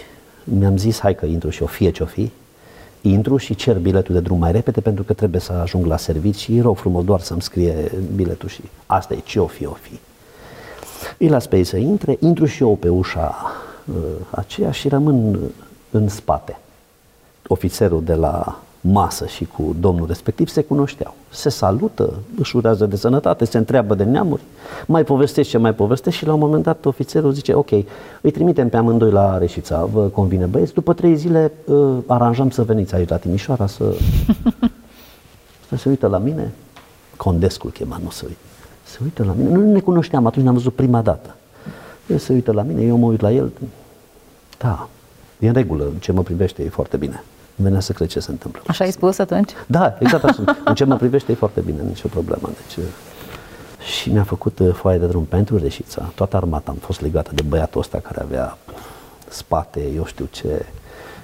mi-am 0.45 0.77
zis, 0.77 1.01
hai 1.01 1.15
că 1.15 1.27
intru 1.27 1.51
și 1.51 1.61
eu, 1.61 1.67
fie 1.67 1.91
ce-o 1.91 2.07
fi, 2.07 2.31
intru 3.01 3.37
și 3.37 3.55
cer 3.55 3.79
biletul 3.79 4.15
de 4.15 4.21
drum 4.21 4.39
mai 4.39 4.53
repede 4.53 4.81
pentru 4.81 5.05
că 5.05 5.13
trebuie 5.13 5.41
să 5.41 5.53
ajung 5.53 5.87
la 5.87 5.97
serviciu 5.97 6.39
și 6.39 6.53
îi 6.53 6.61
rog 6.61 6.77
frumos 6.77 7.05
doar 7.05 7.21
să-mi 7.21 7.43
scrie 7.43 7.93
biletul 8.15 8.49
și 8.49 8.61
asta 8.87 9.15
e 9.15 9.19
ce 9.25 9.41
o 9.41 9.47
fi, 9.47 9.67
o 9.67 9.77
fi. 9.81 9.99
Îi 11.19 11.29
las 11.29 11.47
pe 11.47 11.57
ei 11.57 11.65
să 11.65 11.77
intre, 11.77 12.17
intru 12.21 12.45
și 12.45 12.63
eu 12.63 12.77
pe 12.77 12.89
ușa 12.89 13.35
uh, 13.85 13.95
aceea 14.31 14.71
și 14.71 14.89
rămân 14.89 15.39
în 15.91 16.09
spate. 16.09 16.59
Ofițerul 17.47 18.05
de 18.05 18.15
la 18.15 18.61
masă 18.81 19.27
și 19.27 19.45
cu 19.45 19.77
domnul 19.81 20.07
respectiv 20.07 20.49
se 20.49 20.63
cunoșteau. 20.63 21.15
Se 21.29 21.49
salută, 21.49 22.13
își 22.39 22.57
urează 22.57 22.87
de 22.87 22.97
sănătate, 22.97 23.45
se 23.45 23.59
întreabă 23.59 23.95
de 23.95 24.05
neamuri, 24.05 24.43
mai 24.87 25.05
povestește 25.05 25.51
ce 25.51 25.59
mai 25.59 25.75
povestește 25.75 26.19
și 26.19 26.27
la 26.27 26.33
un 26.33 26.39
moment 26.39 26.63
dat 26.63 26.85
ofițerul 26.85 27.33
zice, 27.33 27.55
ok, 27.55 27.71
îi 28.21 28.31
trimitem 28.31 28.69
pe 28.69 28.77
amândoi 28.77 29.11
la 29.11 29.39
Reșița, 29.39 29.85
vă 29.85 30.03
convine 30.07 30.45
băieți, 30.45 30.75
după 30.75 30.93
trei 30.93 31.17
zile 31.17 31.53
uh, 31.65 31.97
aranjăm 32.07 32.51
să 32.51 32.63
veniți 32.63 32.95
aici 32.95 33.09
la 33.09 33.17
Timișoara 33.17 33.67
să... 33.67 33.95
se 35.77 35.89
uită 35.89 36.07
la 36.07 36.19
mine, 36.19 36.53
Condescul 37.17 37.71
chema, 37.71 38.01
nu 38.03 38.11
se 38.11 38.25
uită. 38.27 38.39
Se 38.87 38.99
uită 39.03 39.25
la 39.25 39.33
mine, 39.33 39.49
nu 39.49 39.73
ne 39.73 39.81
cunoșteam, 39.81 40.27
atunci 40.27 40.43
ne-am 40.43 40.57
văzut 40.57 40.75
prima 40.75 41.03
dată. 41.03 41.35
El 42.07 42.19
se 42.19 42.33
uită 42.33 42.53
la 42.53 42.63
mine, 42.63 42.83
eu 42.83 42.97
mă 42.97 43.07
uit 43.07 43.21
la 43.21 43.33
el, 43.33 43.53
da, 44.59 44.89
e 45.39 45.49
în 45.49 45.55
regulă, 45.55 45.93
ce 45.99 46.13
mă 46.13 46.23
privește 46.23 46.63
e 46.63 46.69
foarte 46.69 46.97
bine 46.97 47.23
venea 47.57 47.81
să 47.81 47.93
cred 47.93 48.09
ce 48.09 48.21
se 48.21 48.31
întâmplă. 48.31 48.63
Așa 48.67 48.85
ai 48.85 48.91
spus 48.91 49.19
atunci? 49.19 49.51
Da, 49.67 49.97
exact 49.99 50.25
așa. 50.25 50.57
în 50.65 50.75
ce 50.75 50.85
mă 50.85 50.97
privește 50.97 51.33
e 51.33 51.35
foarte 51.35 51.61
bine, 51.61 51.83
nicio 51.83 52.09
problemă. 52.09 52.49
Deci, 52.49 52.85
uh, 52.85 52.91
și 53.99 54.11
mi-a 54.11 54.23
făcut 54.23 54.59
uh, 54.59 54.75
foaie 54.75 54.99
de 54.99 55.07
drum 55.07 55.25
pentru 55.25 55.59
Reșița. 55.59 56.13
Toată 56.15 56.37
armata 56.37 56.71
am 56.71 56.77
fost 56.77 57.01
legată 57.01 57.31
de 57.35 57.43
băiatul 57.43 57.81
ăsta 57.81 57.99
care 57.99 58.21
avea 58.21 58.59
spate, 59.29 59.81
eu 59.95 60.05
știu 60.05 60.29
ce. 60.31 60.67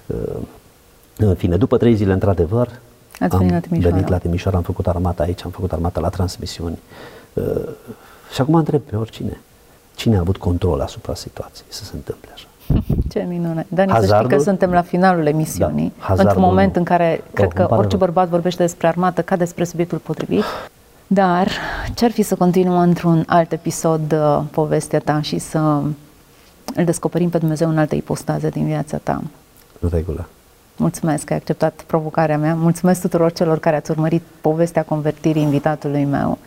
Uh, 0.07 0.43
în 1.17 1.35
fine, 1.35 1.57
după 1.57 1.77
trei 1.77 1.95
zile, 1.95 2.13
într-adevăr, 2.13 2.69
Ați 3.21 3.37
venit 3.37 3.53
la 3.53 3.61
Timișoara. 3.61 3.95
venit 3.95 4.11
la 4.11 4.19
Timișoara, 4.19 4.57
am 4.57 4.63
făcut 4.63 4.87
armata 4.87 5.23
aici, 5.23 5.45
am 5.45 5.51
făcut 5.51 5.73
armata 5.73 6.01
la 6.01 6.09
transmisiuni. 6.09 6.79
Și 8.33 8.41
acum 8.41 8.55
întreb 8.55 8.81
pe 8.81 8.97
oricine, 8.97 9.41
cine 9.95 10.17
a 10.17 10.21
avut 10.21 10.37
control 10.37 10.81
asupra 10.81 11.15
situației 11.15 11.67
să 11.69 11.85
se 11.85 11.91
întâmple 11.95 12.29
așa? 12.35 12.47
Ce 13.13 13.27
minune. 13.29 13.67
Dani, 13.69 13.91
Hazardul, 13.91 14.17
să 14.17 14.25
știi 14.25 14.37
că 14.37 14.43
suntem 14.43 14.71
la 14.71 14.83
finalul 14.83 15.27
emisiunii, 15.27 15.93
da, 16.09 16.15
într-un 16.23 16.43
moment 16.43 16.77
în 16.77 16.85
care 16.85 17.25
cred 17.33 17.53
că 17.53 17.67
orice 17.71 17.97
bărbat 17.97 18.29
vorbește 18.29 18.63
despre 18.63 18.87
armată 18.87 19.23
ca 19.23 19.37
despre 19.37 19.65
subiectul 19.65 19.99
potrivit. 19.99 20.45
Dar 21.07 21.49
ce-ar 21.95 22.11
fi 22.11 22.23
să 22.23 22.35
continuăm 22.35 22.79
într-un 22.79 23.25
alt 23.27 23.53
episod 23.53 24.13
uh, 24.13 24.43
povestea 24.51 24.99
ta 24.99 25.21
și 25.21 25.39
să 25.39 25.59
îl 26.75 26.85
descoperim 26.85 27.29
pe 27.29 27.39
Dumnezeu 27.39 27.69
în 27.69 27.79
alte 27.79 27.95
ipostaze 27.95 28.49
din 28.49 28.67
viața 28.67 28.97
ta? 28.97 29.23
În 29.81 29.89
regulă. 29.93 30.29
Mulțumesc 30.77 31.25
că 31.25 31.33
ai 31.33 31.39
acceptat 31.39 31.85
provocarea 31.87 32.39
mea. 32.39 32.55
Mulțumesc 32.55 33.01
tuturor 33.01 33.33
celor 33.33 33.59
care 33.59 33.77
ați 33.77 33.91
urmărit 33.91 34.23
povestea 34.41 34.83
convertirii 34.83 35.43
invitatului 35.43 36.05
meu 36.05 36.39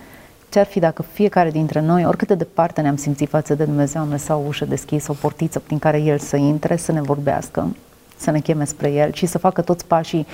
ce 0.49 0.59
ar 0.59 0.65
fi 0.65 0.79
dacă 0.79 1.01
fiecare 1.01 1.51
dintre 1.51 1.81
noi, 1.81 2.05
oricât 2.05 2.27
de 2.27 2.35
departe 2.35 2.81
ne-am 2.81 2.95
simțit 2.95 3.29
față 3.29 3.55
de 3.55 3.63
Dumnezeu, 3.63 4.01
am 4.01 4.09
lăsat 4.09 4.37
o 4.37 4.41
ușă 4.47 4.65
deschisă, 4.65 5.11
o 5.11 5.15
portiță 5.21 5.59
prin 5.59 5.79
care 5.79 6.01
El 6.01 6.17
să 6.19 6.35
intre, 6.35 6.75
să 6.75 6.91
ne 6.91 7.01
vorbească, 7.01 7.75
să 8.17 8.31
ne 8.31 8.39
cheme 8.39 8.65
spre 8.65 8.91
El 8.91 9.13
și 9.13 9.25
să 9.25 9.37
facă 9.37 9.61
toți 9.61 9.85
pașii 9.85 10.27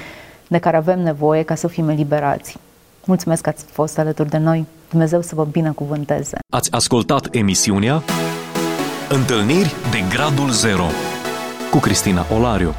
de 0.48 0.58
care 0.58 0.78
avem 0.78 1.00
nevoie 1.00 1.44
ca 1.44 1.56
să 1.56 1.68
fim 1.68 1.90
eliberați. 1.90 2.58
Mulțumesc 3.06 3.42
că 3.42 3.50
ați 3.50 3.64
fost 3.64 3.98
alături 3.98 4.30
de 4.30 4.38
noi. 4.38 4.66
Dumnezeu 4.90 5.22
să 5.22 5.36
vă 5.36 5.44
binecuvânteze. 5.44 6.38
Ați 6.54 6.72
ascultat 6.72 7.28
emisiunea 7.32 8.04
Întâlniri 9.10 9.74
de 9.92 10.04
Gradul 10.10 10.50
Zero 10.50 10.86
cu 11.72 11.78
Cristina 11.78 12.26
Olariu. 12.34 12.74